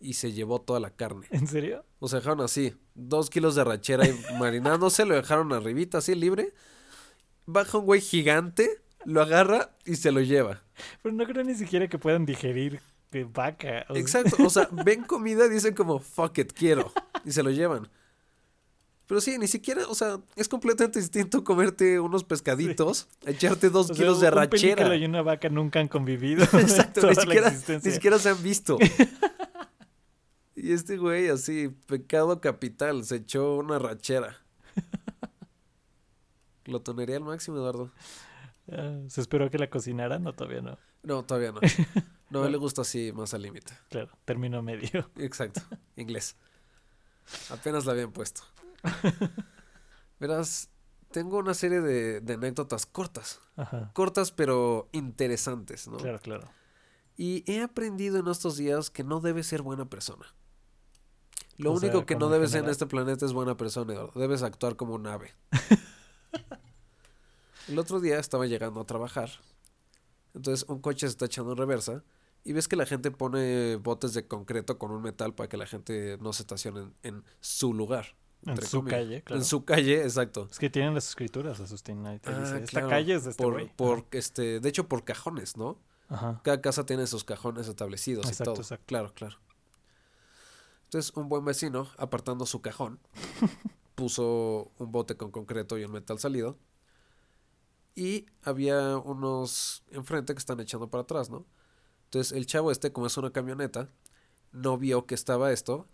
y 0.00 0.14
se 0.14 0.32
llevó 0.32 0.60
toda 0.60 0.80
la 0.80 0.90
carne. 0.90 1.26
¿En 1.30 1.46
serio? 1.46 1.84
O 1.98 2.08
sea, 2.08 2.20
dejaron 2.20 2.40
así, 2.40 2.74
dos 2.94 3.30
kilos 3.30 3.54
de 3.54 3.64
rachera 3.64 4.04
ahí 4.04 4.18
marinándose, 4.38 5.04
lo 5.04 5.14
dejaron 5.14 5.52
arribita, 5.52 5.98
así 5.98 6.14
libre. 6.14 6.52
Baja 7.46 7.78
un 7.78 7.86
güey 7.86 8.00
gigante, 8.00 8.82
lo 9.04 9.22
agarra 9.22 9.70
y 9.84 9.96
se 9.96 10.12
lo 10.12 10.20
lleva. 10.20 10.62
Pero 11.02 11.14
no 11.14 11.24
creo 11.26 11.44
ni 11.44 11.54
siquiera 11.54 11.88
que 11.88 11.98
puedan 11.98 12.26
digerir 12.26 12.80
de 13.10 13.24
vaca. 13.24 13.86
o 13.88 13.94
sea, 13.94 14.00
Exacto, 14.00 14.36
o 14.44 14.50
sea, 14.50 14.68
ven 14.84 15.02
comida 15.04 15.46
y 15.46 15.50
dicen 15.50 15.74
como, 15.74 15.98
fuck 15.98 16.38
it, 16.38 16.52
quiero. 16.52 16.92
Y 17.24 17.32
se 17.32 17.42
lo 17.42 17.50
llevan. 17.50 17.88
Pero 19.06 19.22
sí, 19.22 19.38
ni 19.38 19.46
siquiera, 19.46 19.88
o 19.88 19.94
sea, 19.94 20.20
es 20.36 20.48
completamente 20.48 21.00
distinto 21.00 21.42
comerte 21.42 21.98
unos 21.98 22.24
pescaditos, 22.24 23.08
echarte 23.24 23.70
dos 23.70 23.86
o 23.90 23.94
sea, 23.94 23.96
kilos 23.96 24.20
de 24.20 24.28
un 24.28 24.34
rachera. 24.34 24.94
y 24.96 25.06
una 25.06 25.22
vaca 25.22 25.48
nunca 25.48 25.80
han 25.80 25.88
convivido. 25.88 26.44
Exacto, 26.52 27.08
ni 27.08 27.14
siquiera, 27.14 27.50
ni 27.50 27.90
siquiera 27.90 28.18
se 28.18 28.28
han 28.28 28.42
visto. 28.42 28.76
Y 30.62 30.72
este 30.72 30.96
güey 30.96 31.28
así, 31.28 31.68
pecado 31.86 32.40
capital, 32.40 33.04
se 33.04 33.16
echó 33.16 33.56
una 33.56 33.78
rachera. 33.78 34.38
Glotonería 36.64 37.16
al 37.16 37.24
máximo, 37.24 37.56
Eduardo. 37.56 37.90
Ah, 38.70 38.98
¿Se 39.08 39.20
esperó 39.20 39.46
a 39.46 39.50
que 39.50 39.58
la 39.58 39.70
cocinaran 39.70 40.26
o 40.26 40.32
todavía 40.32 40.60
no? 40.60 40.78
No, 41.02 41.24
todavía 41.24 41.52
no. 41.52 41.60
No, 42.30 42.42
a 42.42 42.46
él 42.46 42.52
le 42.52 42.58
gusta 42.58 42.82
así 42.82 43.10
más 43.14 43.32
al 43.32 43.40
límite. 43.40 43.72
Claro, 43.88 44.10
término 44.26 44.60
medio. 44.62 45.10
Exacto, 45.16 45.62
inglés. 45.96 46.36
Apenas 47.48 47.86
la 47.86 47.92
habían 47.92 48.12
puesto. 48.12 48.42
Verás, 50.20 50.68
tengo 51.10 51.38
una 51.38 51.54
serie 51.54 51.80
de, 51.80 52.20
de 52.20 52.34
anécdotas 52.34 52.84
cortas. 52.84 53.40
Ajá. 53.56 53.92
Cortas 53.94 54.30
pero 54.30 54.90
interesantes, 54.92 55.88
¿no? 55.88 55.96
Claro, 55.96 56.20
claro. 56.20 56.50
Y 57.16 57.50
he 57.50 57.62
aprendido 57.62 58.18
en 58.18 58.28
estos 58.28 58.58
días 58.58 58.90
que 58.90 59.04
no 59.04 59.20
debes 59.20 59.46
ser 59.46 59.62
buena 59.62 59.88
persona. 59.88 60.26
Lo 61.58 61.72
O 61.72 61.78
sea, 61.78 61.88
único 61.90 62.06
que 62.06 62.16
no 62.16 62.28
debes 62.28 62.52
ser 62.52 62.64
en 62.64 62.70
este 62.70 62.86
planeta 62.86 63.26
es 63.26 63.32
buena 63.32 63.56
persona, 63.56 63.92
Eduardo. 63.92 64.18
Debes 64.20 64.42
actuar 64.42 64.76
como 64.76 64.94
un 64.94 65.06
ave. 65.06 65.34
El 67.68 67.78
otro 67.78 68.00
día 68.00 68.18
estaba 68.18 68.46
llegando 68.46 68.80
a 68.80 68.86
trabajar. 68.86 69.30
Entonces 70.34 70.68
un 70.68 70.80
coche 70.80 71.06
se 71.06 71.12
está 71.12 71.26
echando 71.26 71.52
en 71.52 71.58
reversa. 71.58 72.02
Y 72.44 72.52
ves 72.52 72.68
que 72.68 72.76
la 72.76 72.86
gente 72.86 73.10
pone 73.10 73.76
botes 73.76 74.14
de 74.14 74.26
concreto 74.26 74.78
con 74.78 74.90
un 74.92 75.02
metal 75.02 75.34
para 75.34 75.48
que 75.48 75.56
la 75.56 75.66
gente 75.66 76.16
no 76.20 76.32
se 76.32 76.42
estacione 76.42 76.80
en, 76.80 76.94
en 77.02 77.24
su 77.40 77.74
lugar. 77.74 78.16
En 78.46 78.56
su 78.62 78.78
comillas. 78.78 79.00
calle, 79.00 79.22
claro. 79.22 79.40
En 79.40 79.44
su 79.44 79.64
calle, 79.64 80.02
exacto. 80.02 80.48
Es 80.50 80.58
que 80.60 80.70
tienen 80.70 80.94
las 80.94 81.08
escrituras, 81.08 81.58
Asustín. 81.60 82.06
Ahí 82.06 82.20
te 82.20 82.30
Ah, 82.30 82.38
dice, 82.40 82.56
Esta 82.58 82.66
claro. 82.70 82.88
calle 82.88 83.14
es 83.16 83.24
de 83.24 83.30
este 83.32 83.42
por, 83.42 83.52
güey. 83.54 83.72
por 83.76 84.06
este, 84.12 84.60
de 84.60 84.68
hecho, 84.68 84.86
por 84.88 85.04
cajones, 85.04 85.56
¿no? 85.56 85.78
Ajá. 86.08 86.40
Cada 86.44 86.60
casa 86.60 86.86
tiene 86.86 87.06
sus 87.08 87.24
cajones 87.24 87.66
establecidos 87.66 88.26
Exacto, 88.28 88.52
y 88.52 88.54
todo. 88.54 88.62
exacto. 88.62 88.84
Claro, 88.86 89.12
claro. 89.12 89.36
Entonces, 90.88 91.12
un 91.16 91.28
buen 91.28 91.44
vecino, 91.44 91.86
apartando 91.98 92.46
su 92.46 92.62
cajón, 92.62 92.98
puso 93.94 94.72
un 94.78 94.90
bote 94.90 95.18
con 95.18 95.30
concreto 95.30 95.76
y 95.76 95.84
un 95.84 95.92
metal 95.92 96.18
salido. 96.18 96.56
Y 97.94 98.24
había 98.42 98.96
unos 98.96 99.84
enfrente 99.90 100.32
que 100.32 100.38
están 100.38 100.60
echando 100.60 100.88
para 100.88 101.02
atrás, 101.02 101.28
¿no? 101.28 101.44
Entonces, 102.04 102.32
el 102.34 102.46
chavo 102.46 102.70
este, 102.70 102.90
como 102.90 103.06
es 103.06 103.18
una 103.18 103.32
camioneta, 103.32 103.90
no 104.52 104.78
vio 104.78 105.04
que 105.04 105.14
estaba 105.14 105.52
esto 105.52 105.90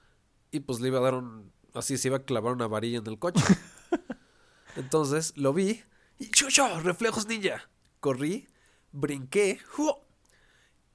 y 0.52 0.60
pues 0.60 0.78
le 0.78 0.88
iba 0.88 1.00
a 1.00 1.02
dar 1.02 1.14
un... 1.14 1.50
Así 1.72 1.98
se 1.98 2.06
iba 2.06 2.18
a 2.18 2.22
clavar 2.22 2.52
una 2.52 2.68
varilla 2.68 2.98
en 2.98 3.06
el 3.08 3.18
coche. 3.18 3.42
Entonces, 4.76 5.36
lo 5.36 5.52
vi 5.52 5.82
y 6.20 6.30
¡chucho! 6.30 6.80
¡Reflejos 6.82 7.26
ninja! 7.26 7.68
Corrí, 7.98 8.46
brinqué, 8.92 9.58
¡fu! 9.66 9.92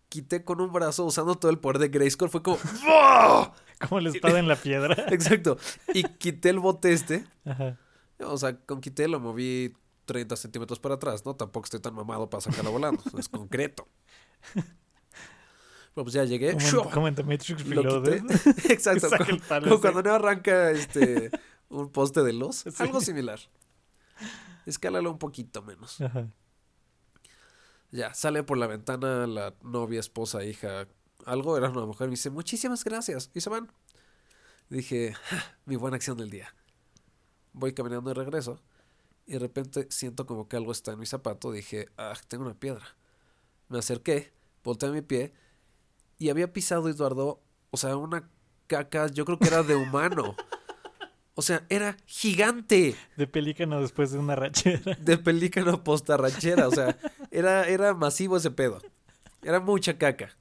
quité 0.07 0.43
con 0.45 0.61
un 0.61 0.71
brazo 0.71 1.03
usando 1.05 1.35
todo 1.35 1.51
el 1.51 1.59
poder 1.59 1.79
de 1.79 1.89
Grayskull. 1.89 2.29
Fue 2.29 2.41
como 2.41 2.57
¡Wow! 2.85 3.51
Como 3.87 3.99
la 4.01 4.09
espada 4.09 4.39
en 4.39 4.47
la 4.47 4.55
piedra. 4.55 4.95
Exacto. 5.09 5.57
Y 5.93 6.03
quité 6.03 6.49
el 6.49 6.59
bote 6.59 6.91
este. 6.91 7.25
Ajá. 7.45 7.77
O 8.19 8.37
sea, 8.37 8.57
con 8.57 8.81
quité 8.81 9.07
lo 9.07 9.19
moví 9.19 9.73
30 10.05 10.35
centímetros 10.35 10.79
para 10.79 10.95
atrás, 10.95 11.25
¿no? 11.25 11.35
Tampoco 11.35 11.65
estoy 11.65 11.79
tan 11.79 11.93
mamado 11.93 12.29
para 12.29 12.41
sacarlo 12.41 12.71
volando. 12.71 13.01
Es 13.17 13.29
concreto. 13.29 13.87
Pero 15.93 16.05
pues 16.05 16.13
ya 16.13 16.25
llegué. 16.25 16.57
Como, 16.91 17.07
en, 17.07 17.15
The 17.15 17.23
Matrix 17.23 17.65
Lo 17.67 17.81
Reloaded. 17.81 18.23
Exacto. 18.69 19.07
Como, 19.63 19.81
cuando 19.81 20.03
no 20.03 20.13
arranca 20.13 20.71
este 20.71 21.31
un 21.69 21.89
poste 21.91 22.23
de 22.23 22.33
luz. 22.33 22.57
Sí. 22.57 22.83
Algo 22.83 23.01
similar. 23.01 23.39
Escálalo 24.65 25.11
un 25.11 25.17
poquito 25.17 25.61
menos. 25.61 26.01
Ajá. 26.01 26.27
Ya, 27.91 28.13
sale 28.13 28.43
por 28.43 28.57
la 28.57 28.67
ventana 28.67 29.25
la 29.25 29.55
novia, 29.63 29.99
esposa, 29.99 30.43
hija, 30.43 30.87
algo, 31.25 31.57
era 31.57 31.69
una 31.69 31.85
mujer, 31.85 32.07
me 32.07 32.11
dice, 32.11 32.29
muchísimas 32.29 32.83
gracias, 32.83 33.29
y 33.33 33.41
se 33.41 33.49
van. 33.49 33.71
Dije, 34.69 35.13
"Ja, 35.13 35.57
mi 35.65 35.75
buena 35.75 35.95
acción 35.97 36.17
del 36.17 36.29
día. 36.29 36.53
Voy 37.53 37.73
caminando 37.73 38.09
de 38.09 38.13
regreso, 38.13 38.61
y 39.25 39.33
de 39.33 39.39
repente 39.39 39.87
siento 39.89 40.25
como 40.25 40.47
que 40.47 40.57
algo 40.57 40.71
está 40.71 40.91
en 40.93 40.99
mi 40.99 41.05
zapato, 41.05 41.51
dije, 41.51 41.89
ah, 41.97 42.13
tengo 42.27 42.45
una 42.45 42.53
piedra. 42.53 42.95
Me 43.67 43.79
acerqué, 43.79 44.31
volteé 44.63 44.89
mi 44.91 45.01
pie, 45.01 45.33
y 46.17 46.29
había 46.29 46.51
pisado, 46.53 46.89
Eduardo, 46.89 47.41
o 47.71 47.77
sea, 47.77 47.95
una 47.97 48.29
caca, 48.67 49.07
yo 49.07 49.25
creo 49.25 49.39
que 49.39 49.47
era 49.47 49.63
de 49.63 49.75
humano. 49.75 50.35
O 51.35 51.41
sea, 51.41 51.65
era 51.69 51.95
gigante 52.05 52.97
De 53.15 53.25
pelícano 53.25 53.79
después 53.79 54.11
de 54.11 54.17
una 54.19 54.35
rachera. 54.35 54.95
de 54.99 55.17
pelícano 55.17 55.83
postarrachera. 55.85 56.67
O 56.67 56.71
sea, 56.71 56.97
era, 57.31 57.65
era 57.65 57.93
masivo 57.93 58.35
ese 58.35 58.51
pedo. 58.51 58.81
Era 59.41 59.61
mucha 59.61 59.97
caca. 59.97 60.35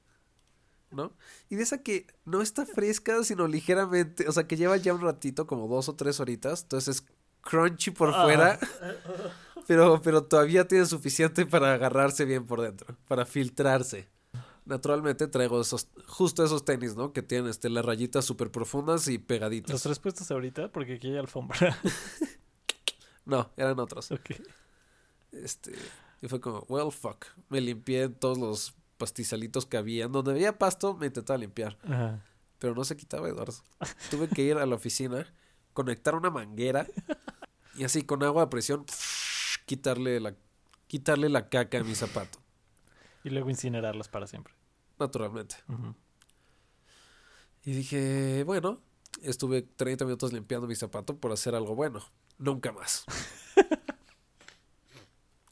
¿No? 0.91 1.13
Y 1.49 1.55
de 1.55 1.63
esa 1.63 1.83
que 1.83 2.07
no 2.25 2.41
está 2.41 2.65
fresca, 2.65 3.23
sino 3.23 3.47
ligeramente. 3.47 4.27
O 4.27 4.31
sea, 4.31 4.47
que 4.47 4.57
lleva 4.57 4.75
ya 4.77 4.93
un 4.93 5.01
ratito, 5.01 5.45
como 5.45 5.67
dos 5.67 5.87
o 5.89 5.95
tres 5.95 6.19
horitas. 6.19 6.63
Entonces 6.63 6.95
es 7.01 7.07
crunchy 7.41 7.91
por 7.91 8.09
Ah. 8.13 8.23
fuera. 8.23 8.59
Pero, 9.67 10.01
pero 10.01 10.23
todavía 10.23 10.67
tiene 10.67 10.87
suficiente 10.87 11.45
para 11.45 11.75
agarrarse 11.75 12.25
bien 12.25 12.47
por 12.47 12.59
dentro. 12.59 12.97
Para 13.07 13.23
filtrarse. 13.23 14.07
Naturalmente 14.65 15.27
traigo 15.27 15.61
esos, 15.61 15.89
justo 16.07 16.43
esos 16.43 16.65
tenis, 16.65 16.95
¿no? 16.95 17.13
Que 17.13 17.21
tienen 17.21 17.51
este, 17.51 17.69
las 17.69 17.85
rayitas 17.85 18.25
súper 18.25 18.49
profundas 18.49 19.07
y 19.09 19.19
pegaditas. 19.19 19.69
Los 19.71 19.83
tres 19.83 19.99
puestos 19.99 20.31
ahorita 20.31 20.71
porque 20.71 20.95
aquí 20.95 21.09
hay 21.09 21.17
alfombra. 21.17 21.77
No, 23.25 23.51
eran 23.57 23.79
otros. 23.79 24.11
ok. 24.11 24.31
Este, 25.33 25.73
y 26.21 26.27
fue 26.27 26.39
como, 26.41 26.65
well, 26.67 26.91
fuck. 26.91 27.25
Me 27.49 27.61
limpié 27.61 28.09
todos 28.09 28.39
los 28.39 28.73
pastizalitos 28.99 29.65
que 29.65 29.77
había. 29.77 30.07
Donde 30.07 30.33
había 30.33 30.59
pasto, 30.59 30.93
me 30.93 31.07
intentaba 31.07 31.39
limpiar. 31.39 31.79
Ajá. 31.83 32.23
Pero 32.59 32.75
no 32.75 32.83
se 32.83 32.95
quitaba, 32.95 33.27
Eduardo. 33.27 33.55
Tuve 34.11 34.27
que 34.27 34.43
ir 34.43 34.57
a 34.57 34.65
la 34.67 34.75
oficina, 34.75 35.25
conectar 35.73 36.13
una 36.13 36.29
manguera 36.29 36.85
y 37.75 37.85
así 37.85 38.03
con 38.03 38.21
agua 38.21 38.43
a 38.43 38.49
presión, 38.51 38.85
quitarle 39.65 40.19
la, 40.19 40.35
quitarle 40.85 41.29
la 41.29 41.49
caca 41.49 41.79
a 41.79 41.83
mi 41.83 41.95
zapato. 41.95 42.37
Y 43.23 43.29
luego 43.29 43.49
incinerarlas 43.49 44.09
para 44.09 44.27
siempre. 44.27 44.53
Naturalmente. 44.99 45.55
Y 47.63 47.71
dije, 47.71 48.43
bueno, 48.45 48.81
estuve 49.21 49.61
30 49.61 50.05
minutos 50.05 50.33
limpiando 50.33 50.67
mi 50.67 50.75
zapato 50.75 51.17
por 51.17 51.31
hacer 51.31 51.55
algo 51.55 51.75
bueno. 51.75 52.01
Nunca 52.37 52.71
más. 52.71 53.05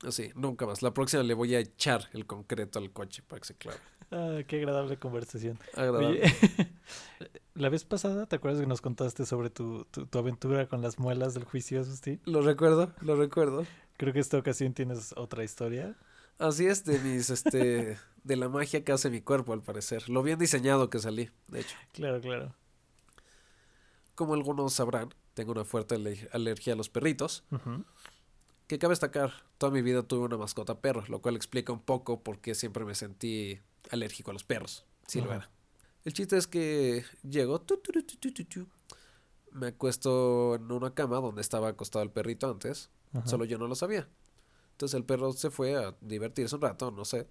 Así, 0.06 0.32
nunca 0.36 0.66
más. 0.66 0.82
La 0.82 0.94
próxima 0.94 1.24
le 1.24 1.34
voy 1.34 1.56
a 1.56 1.60
echar 1.60 2.10
el 2.14 2.26
concreto 2.26 2.78
al 2.80 2.92
coche 2.92 3.24
para 3.28 3.40
que 3.40 3.48
se 3.48 3.56
clave. 3.56 3.80
Ah, 4.12 4.40
qué 4.48 4.58
agradable 4.58 4.98
conversación. 4.98 5.60
Agradable. 5.74 6.22
Oye, 6.22 6.34
la 7.56 7.70
vez 7.70 7.84
pasada, 7.84 8.26
¿te 8.28 8.36
acuerdas 8.36 8.62
que 8.62 8.68
nos 8.68 8.80
contaste 8.82 9.26
sobre 9.26 9.50
tu, 9.50 9.86
tu, 9.92 10.06
tu 10.06 10.18
aventura 10.20 10.68
con 10.68 10.82
las 10.82 11.00
muelas 11.00 11.34
del 11.34 11.44
juicio, 11.46 11.84
Sustín? 11.84 12.22
Lo 12.26 12.42
recuerdo, 12.42 12.94
lo 13.02 13.16
recuerdo. 13.16 13.66
Creo 13.98 14.14
que 14.14 14.20
esta 14.20 14.38
ocasión 14.38 14.74
tienes 14.74 15.14
otra 15.18 15.44
historia. 15.44 15.96
Así 16.38 16.68
es, 16.68 16.86
de 16.86 17.00
mis, 17.00 17.32
este, 17.32 17.98
de 18.24 18.36
la 18.36 18.48
magia 18.48 18.84
que 18.84 18.92
hace 18.92 19.10
mi 19.10 19.22
cuerpo, 19.22 19.54
al 19.54 19.64
parecer. 19.64 20.08
Lo 20.08 20.22
bien 20.22 20.38
diseñado 20.38 20.90
que 20.92 21.00
salí, 21.00 21.32
de 21.48 21.62
hecho. 21.62 21.76
Claro, 21.94 22.22
claro. 22.22 22.54
Como 24.14 24.36
algunos 24.36 24.74
sabrán, 24.74 25.14
tengo 25.34 25.52
una 25.52 25.66
fuerte 25.66 25.96
ale- 25.96 26.30
alergia 26.32 26.74
a 26.74 26.76
los 26.76 26.90
perritos. 26.90 27.44
Que 28.68 28.80
cabe 28.80 28.92
destacar, 28.92 29.32
toda 29.58 29.72
mi 29.72 29.82
vida 29.82 30.04
tuve 30.04 30.26
una 30.26 30.38
mascota 30.38 30.82
perro, 30.82 31.04
lo 31.08 31.22
cual 31.22 31.36
explica 31.36 31.72
un 31.72 31.80
poco 31.82 32.22
por 32.22 32.40
qué 32.40 32.54
siempre 32.54 32.84
me 32.86 32.96
sentí 32.96 33.60
alérgico 33.92 34.32
a 34.32 34.34
los 34.34 34.44
perros. 34.44 34.86
Sí 35.08 35.22
lo 35.22 35.34
era. 35.34 35.50
El 36.04 36.14
chiste 36.14 36.38
es 36.38 36.48
que 36.48 37.06
llego, 37.24 37.62
tu, 37.62 37.78
tu, 37.78 37.92
tu. 38.04 38.68
me 39.52 39.68
acuesto 39.68 40.56
en 40.56 40.70
una 40.72 40.94
cama 40.94 41.18
donde 41.22 41.42
estaba 41.42 41.70
acostado 41.70 42.04
el 42.04 42.12
perrito 42.12 42.50
antes, 42.50 42.90
Ajá. 43.14 43.26
solo 43.28 43.46
yo 43.46 43.58
no 43.58 43.68
lo 43.68 43.76
sabía. 43.76 44.08
Entonces 44.72 44.96
el 44.98 45.06
perro 45.06 45.32
se 45.34 45.50
fue 45.50 45.76
a 45.76 45.96
divertirse 46.02 46.56
un 46.56 46.62
rato, 46.62 46.92
no 46.92 47.04
sé. 47.06 47.28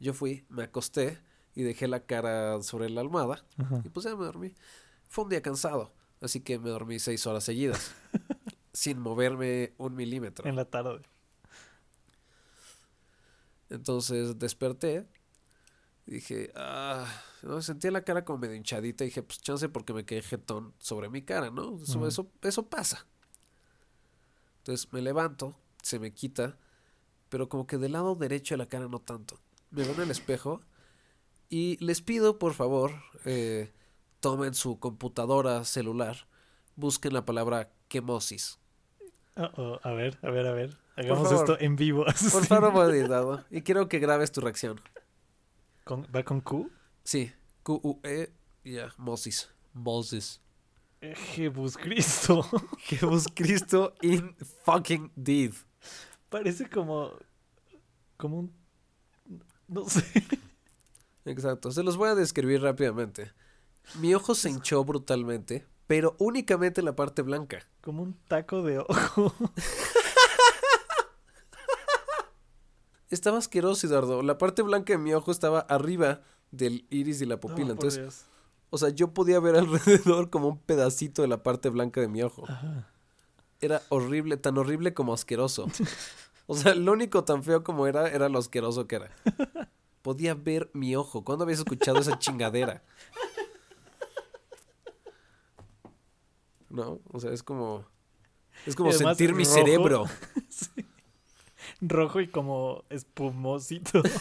Yo 0.00 0.14
fui, 0.14 0.44
me 0.48 0.64
acosté 0.64 1.18
y 1.54 1.62
dejé 1.62 1.86
la 1.86 2.00
cara 2.06 2.62
sobre 2.62 2.88
la 2.90 3.02
almohada 3.02 3.44
Ajá. 3.58 3.82
y 3.84 3.88
pues 3.90 4.04
ya 4.04 4.16
me 4.16 4.24
dormí. 4.24 4.54
Fue 5.08 5.24
un 5.24 5.30
día 5.30 5.42
cansado, 5.42 5.92
así 6.22 6.40
que 6.40 6.58
me 6.58 6.70
dormí 6.70 6.98
seis 6.98 7.26
horas 7.26 7.44
seguidas, 7.44 7.92
sin 8.72 8.98
moverme 8.98 9.74
un 9.78 9.94
milímetro. 9.94 10.48
En 10.48 10.56
la 10.56 10.64
tarde. 10.64 11.02
Entonces 13.70 14.38
desperté. 14.38 15.06
Dije, 16.06 16.50
ah, 16.56 17.06
no, 17.42 17.62
sentía 17.62 17.90
la 17.90 18.04
cara 18.04 18.24
como 18.24 18.38
medio 18.38 18.54
hinchadita. 18.54 19.04
Y 19.04 19.08
dije, 19.08 19.22
pues 19.22 19.40
chance 19.40 19.68
porque 19.68 19.92
me 19.92 20.04
quedé 20.04 20.22
jetón 20.22 20.74
sobre 20.78 21.08
mi 21.08 21.22
cara, 21.22 21.50
¿no? 21.50 21.78
Eso, 21.80 22.06
eso, 22.06 22.30
eso 22.42 22.68
pasa. 22.68 23.06
Entonces 24.58 24.92
me 24.92 25.00
levanto, 25.00 25.56
se 25.82 25.98
me 25.98 26.12
quita, 26.12 26.58
pero 27.28 27.48
como 27.48 27.66
que 27.66 27.78
del 27.78 27.92
lado 27.92 28.14
derecho 28.14 28.54
de 28.54 28.58
la 28.58 28.66
cara 28.66 28.88
no 28.88 29.00
tanto. 29.00 29.40
Me 29.70 29.84
veo 29.84 29.94
en 29.94 30.02
el 30.02 30.10
espejo 30.10 30.60
y 31.48 31.76
les 31.84 32.00
pido, 32.02 32.38
por 32.38 32.54
favor, 32.54 32.92
eh, 33.24 33.72
tomen 34.20 34.54
su 34.54 34.78
computadora 34.78 35.64
celular, 35.64 36.28
busquen 36.76 37.12
la 37.12 37.24
palabra 37.24 37.72
quemosis. 37.88 38.58
Oh, 39.36 39.50
oh, 39.56 39.80
A 39.82 39.92
ver, 39.92 40.18
a 40.22 40.30
ver, 40.30 40.46
a 40.46 40.52
ver. 40.52 40.76
Hagamos 40.96 41.28
favor. 41.28 41.50
esto 41.50 41.64
en 41.64 41.76
vivo. 41.76 42.04
Por 42.32 42.46
favor. 42.46 43.44
Y 43.50 43.62
quiero 43.62 43.88
que 43.88 43.98
grabes 43.98 44.30
tu 44.32 44.40
reacción. 44.40 44.80
Con- 45.84 46.06
¿Va 46.14 46.22
con 46.22 46.40
Q? 46.40 46.70
Sí, 47.02 47.32
Q-U-E, 47.62 48.30
ya, 48.64 48.92
Moses. 48.98 49.50
Moses. 49.72 50.40
Eh, 51.00 51.14
Jebus 51.16 51.76
Cristo. 51.76 52.46
Jesús 52.78 53.26
Cristo 53.34 53.94
in 54.02 54.36
fucking 54.64 55.10
did. 55.16 55.54
Parece 56.28 56.68
como. 56.68 57.12
Como 58.16 58.38
un. 58.40 58.52
No 59.66 59.88
sé. 59.88 60.04
Exacto, 61.24 61.72
se 61.72 61.82
los 61.82 61.96
voy 61.96 62.10
a 62.10 62.14
describir 62.14 62.60
rápidamente. 62.62 63.32
Mi 64.00 64.14
ojo 64.14 64.34
se 64.34 64.50
hinchó 64.50 64.84
brutalmente, 64.84 65.66
pero 65.92 66.16
únicamente 66.18 66.80
la 66.80 66.96
parte 66.96 67.20
blanca. 67.20 67.68
Como 67.82 68.02
un 68.02 68.14
taco 68.26 68.62
de 68.62 68.78
ojo. 68.78 69.34
Estaba 73.10 73.36
asqueroso, 73.36 73.86
Eduardo. 73.86 74.22
La 74.22 74.38
parte 74.38 74.62
blanca 74.62 74.94
de 74.94 74.98
mi 74.98 75.12
ojo 75.12 75.30
estaba 75.30 75.60
arriba 75.60 76.22
del 76.50 76.86
iris 76.88 77.20
y 77.20 77.26
la 77.26 77.38
pupila. 77.38 77.74
Por 77.74 77.84
Entonces, 77.84 78.24
o 78.70 78.78
sea, 78.78 78.88
yo 78.88 79.12
podía 79.12 79.38
ver 79.38 79.54
alrededor 79.54 80.30
como 80.30 80.48
un 80.48 80.58
pedacito 80.60 81.20
de 81.20 81.28
la 81.28 81.42
parte 81.42 81.68
blanca 81.68 82.00
de 82.00 82.08
mi 82.08 82.22
ojo. 82.22 82.44
Ajá. 82.48 82.88
Era 83.60 83.82
horrible, 83.90 84.38
tan 84.38 84.56
horrible 84.56 84.94
como 84.94 85.12
asqueroso. 85.12 85.66
O 86.46 86.56
sea, 86.56 86.74
lo 86.74 86.92
único 86.92 87.22
tan 87.22 87.44
feo 87.44 87.62
como 87.62 87.86
era, 87.86 88.08
era 88.08 88.28
lo 88.28 88.38
asqueroso 88.38 88.86
que 88.88 88.96
era. 88.96 89.10
Podía 90.02 90.34
ver 90.34 90.70
mi 90.74 90.96
ojo. 90.96 91.22
¿Cuándo 91.22 91.44
habías 91.44 91.60
escuchado 91.60 91.98
esa 92.00 92.18
chingadera? 92.18 92.82
No, 96.72 97.00
o 97.12 97.20
sea, 97.20 97.30
es 97.32 97.42
como. 97.42 97.84
Es 98.66 98.74
como 98.74 98.90
además 98.90 99.16
sentir 99.16 99.34
mi 99.34 99.44
rojo. 99.44 99.54
cerebro. 99.54 100.04
Sí. 100.48 100.68
Rojo 101.80 102.20
y 102.20 102.28
como 102.28 102.82
espumosito. 102.90 104.02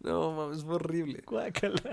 No, 0.00 0.32
mames, 0.32 0.64
fue 0.64 0.74
horrible. 0.74 1.24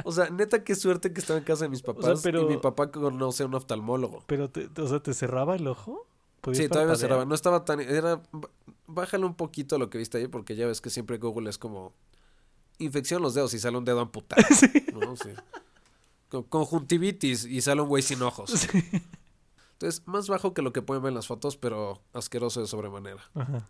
O 0.03 0.11
sea, 0.11 0.29
neta, 0.29 0.65
qué 0.65 0.75
suerte 0.75 1.13
que 1.13 1.21
estaba 1.21 1.39
en 1.39 1.45
casa 1.45 1.63
de 1.63 1.69
mis 1.69 1.81
papás. 1.81 2.19
pero- 2.21 2.41
Y 2.41 2.45
mi 2.45 2.57
papá 2.57 2.91
conoce 2.91 3.43
a 3.43 3.45
un 3.45 3.55
oftalmólogo. 3.55 4.21
Pero, 4.27 4.49
te, 4.49 4.69
o 4.81 4.87
sea, 4.87 4.99
¿te 4.99 5.13
cerraba 5.13 5.55
el 5.55 5.65
ojo? 5.65 6.05
¿Podías 6.41 6.63
Sí, 6.63 6.67
todavía 6.67 6.87
parpadear? 6.89 6.97
cerraba. 7.09 7.25
No 7.25 7.35
estaba 7.35 7.63
tan. 7.63 7.79
Era. 7.79 8.21
Bájale 8.87 9.25
un 9.25 9.35
poquito 9.35 9.77
lo 9.79 9.89
que 9.89 9.97
viste 9.97 10.17
ahí, 10.17 10.27
porque 10.27 10.57
ya 10.57 10.67
ves 10.67 10.81
que 10.81 10.89
siempre 10.89 11.19
Google 11.19 11.49
es 11.49 11.57
como. 11.57 11.93
Infección 12.79 13.19
en 13.19 13.23
los 13.23 13.33
dedos 13.33 13.53
y 13.53 13.59
sale 13.59 13.77
un 13.77 13.85
dedo 13.85 14.01
amputado. 14.01 14.41
¿no? 14.99 15.15
Sí. 15.15 15.29
Con- 16.31 16.43
Conjuntivitis 16.43 17.45
y 17.45 17.61
sale 17.61 17.81
un 17.81 17.89
güey 17.89 18.01
sin 18.01 18.21
ojos. 18.23 18.51
Sí. 18.71 19.87
Entonces, 19.87 20.07
más 20.07 20.27
bajo 20.27 20.53
que 20.53 20.61
lo 20.61 20.71
que 20.73 20.83
pueden 20.83 21.01
ver 21.01 21.09
en 21.09 21.15
las 21.15 21.25
fotos, 21.25 21.57
pero 21.57 22.03
asqueroso 22.13 22.61
de 22.61 22.67
sobremanera. 22.67 23.23
Ajá. 23.33 23.67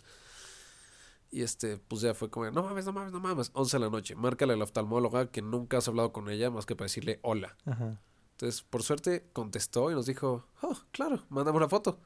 Y 1.31 1.41
este, 1.43 1.77
pues 1.77 2.01
ya 2.01 2.13
fue 2.13 2.29
como, 2.29 2.51
no 2.51 2.63
mames, 2.63 2.85
no 2.85 2.91
mames, 2.91 3.13
no 3.13 3.21
mames. 3.21 3.49
11 3.53 3.77
de 3.77 3.85
la 3.85 3.89
noche. 3.89 4.15
Márcale 4.15 4.51
a 4.51 4.57
la 4.57 4.65
oftalmóloga 4.65 5.31
que 5.31 5.41
nunca 5.41 5.77
has 5.77 5.87
hablado 5.87 6.11
con 6.11 6.29
ella 6.29 6.49
más 6.51 6.65
que 6.65 6.75
para 6.75 6.87
decirle 6.87 7.19
hola. 7.23 7.55
Ajá. 7.65 8.01
Entonces, 8.31 8.61
por 8.61 8.83
suerte, 8.83 9.25
contestó 9.31 9.89
y 9.89 9.93
nos 9.93 10.05
dijo, 10.05 10.45
oh, 10.61 10.77
claro, 10.91 11.23
mándame 11.29 11.55
una 11.57 11.69
foto. 11.69 11.97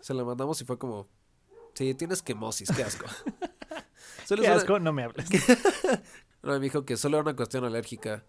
Se 0.00 0.12
la 0.12 0.22
mandamos 0.22 0.60
y 0.60 0.66
fue 0.66 0.76
como, 0.78 1.08
sí, 1.72 1.94
tienes 1.94 2.20
quemosis, 2.22 2.68
qué 2.76 2.82
asco. 2.84 3.06
Qué 4.28 4.34
una- 4.34 4.52
asco, 4.54 4.78
no 4.78 4.92
me 4.92 5.04
hables. 5.04 5.26
No, 6.42 6.52
me 6.52 6.60
dijo 6.60 6.84
que 6.84 6.96
solo 6.98 7.16
era 7.16 7.22
una 7.22 7.34
cuestión 7.36 7.64
alérgica. 7.64 8.22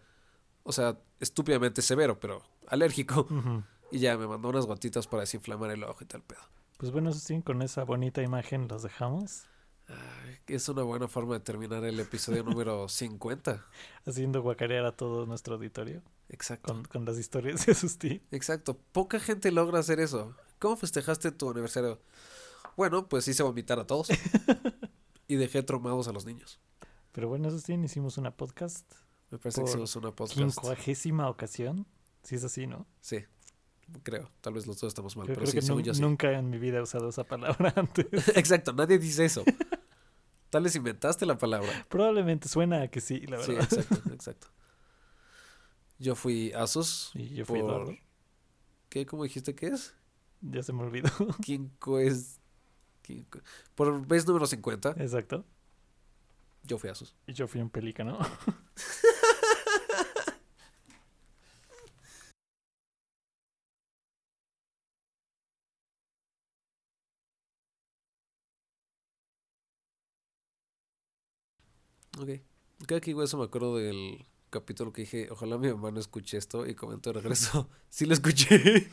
O 0.68 0.74
sea, 0.74 0.98
estúpidamente 1.22 1.82
severo, 1.82 2.20
pero 2.20 2.44
alérgico. 2.68 3.26
Y 3.90 4.00
ya 4.00 4.18
me 4.18 4.28
mandó 4.28 4.50
unas 4.50 4.66
gotitas 4.66 5.08
para 5.08 5.22
desinflamar 5.22 5.72
el 5.72 5.82
ojo 5.86 6.00
y 6.02 6.06
tal 6.06 6.22
pedo. 6.22 6.42
Pues 6.78 6.92
bueno, 6.92 7.14
Sustín, 7.14 7.42
con 7.42 7.62
esa 7.62 7.86
bonita 7.86 8.22
imagen 8.22 8.68
los 8.68 8.84
dejamos. 8.84 9.46
Ay, 9.88 10.38
es 10.48 10.68
una 10.68 10.84
buena 10.84 11.08
forma 11.08 11.36
de 11.36 11.40
terminar 11.40 11.86
el 11.86 11.98
episodio 12.02 12.44
número 12.44 12.90
50. 12.90 13.66
Haciendo 14.06 14.42
guacarear 14.42 14.86
a 14.86 14.92
todo 14.92 15.26
nuestro 15.26 15.56
auditorio 15.56 16.02
Exacto. 16.28 16.74
con, 16.74 16.84
con 16.84 17.06
las 17.06 17.18
historias 17.18 17.66
de 17.66 17.74
Sustín. 17.74 18.22
Exacto. 18.32 18.78
Poca 18.92 19.22
gente 19.22 19.54
logra 19.54 19.80
hacer 19.80 20.02
eso. 20.02 20.36
¿Cómo 20.60 20.76
festejaste 20.76 21.32
tu 21.32 21.50
aniversario? 21.50 22.02
Bueno, 22.76 23.08
pues 23.08 23.26
hice 23.30 23.42
vomitar 23.42 23.80
a 23.80 23.88
todos. 23.88 24.10
y 25.30 25.36
dejé 25.38 25.64
traumados 25.64 26.10
a 26.10 26.12
los 26.12 26.26
niños. 26.26 26.60
Pero 27.14 27.30
bueno, 27.30 27.50
Sustín, 27.52 27.86
hicimos 27.86 28.18
una 28.18 28.32
podcast. 28.36 28.84
Me 29.32 29.38
parece 29.38 29.62
que 29.64 29.70
hicimos 29.70 29.96
una 29.96 30.12
podcast. 30.12 30.38
Quincuagésima 30.40 31.30
ocasión. 31.30 31.86
Si 32.24 32.36
es 32.36 32.44
así, 32.44 32.68
¿no? 32.68 32.86
Sí, 33.02 33.26
creo. 34.04 34.30
Tal 34.42 34.54
vez 34.54 34.68
los 34.68 34.80
dos 34.80 34.90
estamos 34.90 35.16
mal, 35.18 35.28
Yo 35.28 35.34
pero 35.34 35.42
creo 35.42 35.52
sí, 35.52 35.58
que 35.58 35.62
según 35.62 35.84
yo 35.84 35.94
sí. 35.94 36.02
nunca 36.02 36.32
en 36.32 36.50
mi 36.50 36.58
vida 36.58 36.78
he 36.78 36.82
usado 36.82 37.10
esa 37.10 37.24
palabra 37.24 37.74
antes. 37.76 38.06
Exacto, 38.38 38.74
nadie 38.74 38.98
dice 39.00 39.26
eso. 39.26 39.44
Tal 40.50 40.64
vez 40.64 40.76
inventaste 40.76 41.26
la 41.26 41.38
palabra. 41.38 41.70
Probablemente 41.90 42.48
suena 42.48 42.82
a 42.84 42.88
que 42.88 43.02
sí, 43.02 43.20
la 43.28 43.42
Sí, 43.44 43.52
verdad. 43.54 43.74
exacto, 43.74 44.10
exacto. 44.14 44.48
Yo 46.00 46.16
fui 46.16 46.52
Asus. 46.54 47.12
Y 47.16 47.30
yo 47.36 47.46
fui 47.46 47.60
por... 47.60 47.70
Eduardo. 47.72 47.96
¿Qué? 48.90 49.06
¿Cómo 49.06 49.24
dijiste 49.24 49.56
que 49.56 49.68
es? 49.68 49.94
Ya 50.42 50.64
se 50.64 50.72
me 50.72 50.84
olvidó. 50.84 51.10
Quinco 51.44 52.00
es... 52.00 52.40
Quinco- 53.06 53.42
Por 53.76 54.06
vez 54.06 54.26
número 54.28 54.46
50, 54.46 54.92
Exacto. 55.00 55.44
yo 56.64 56.78
fui 56.78 56.90
Asus. 56.90 57.16
Y 57.26 57.34
yo 57.34 57.48
fui 57.48 57.60
un 57.62 57.70
pelícano. 57.70 58.18
Ok. 72.20 72.30
Cada 72.86 73.02
que 73.02 73.12
digo 73.12 73.24
eso 73.24 73.38
me 73.38 73.46
acuerdo 73.46 73.78
del 73.78 74.26
capítulo 74.50 74.94
que 74.94 75.02
dije, 75.02 75.30
ojalá 75.32 75.58
mi 75.58 75.70
mamá 75.70 75.92
no 75.92 76.00
escuche 76.00 76.38
esto 76.38 76.68
y 76.68 76.76
comentó 76.76 77.12
de 77.12 77.22
regreso. 77.22 77.70
sí 77.90 78.06
lo 78.06 78.14
escuché. 78.14 78.90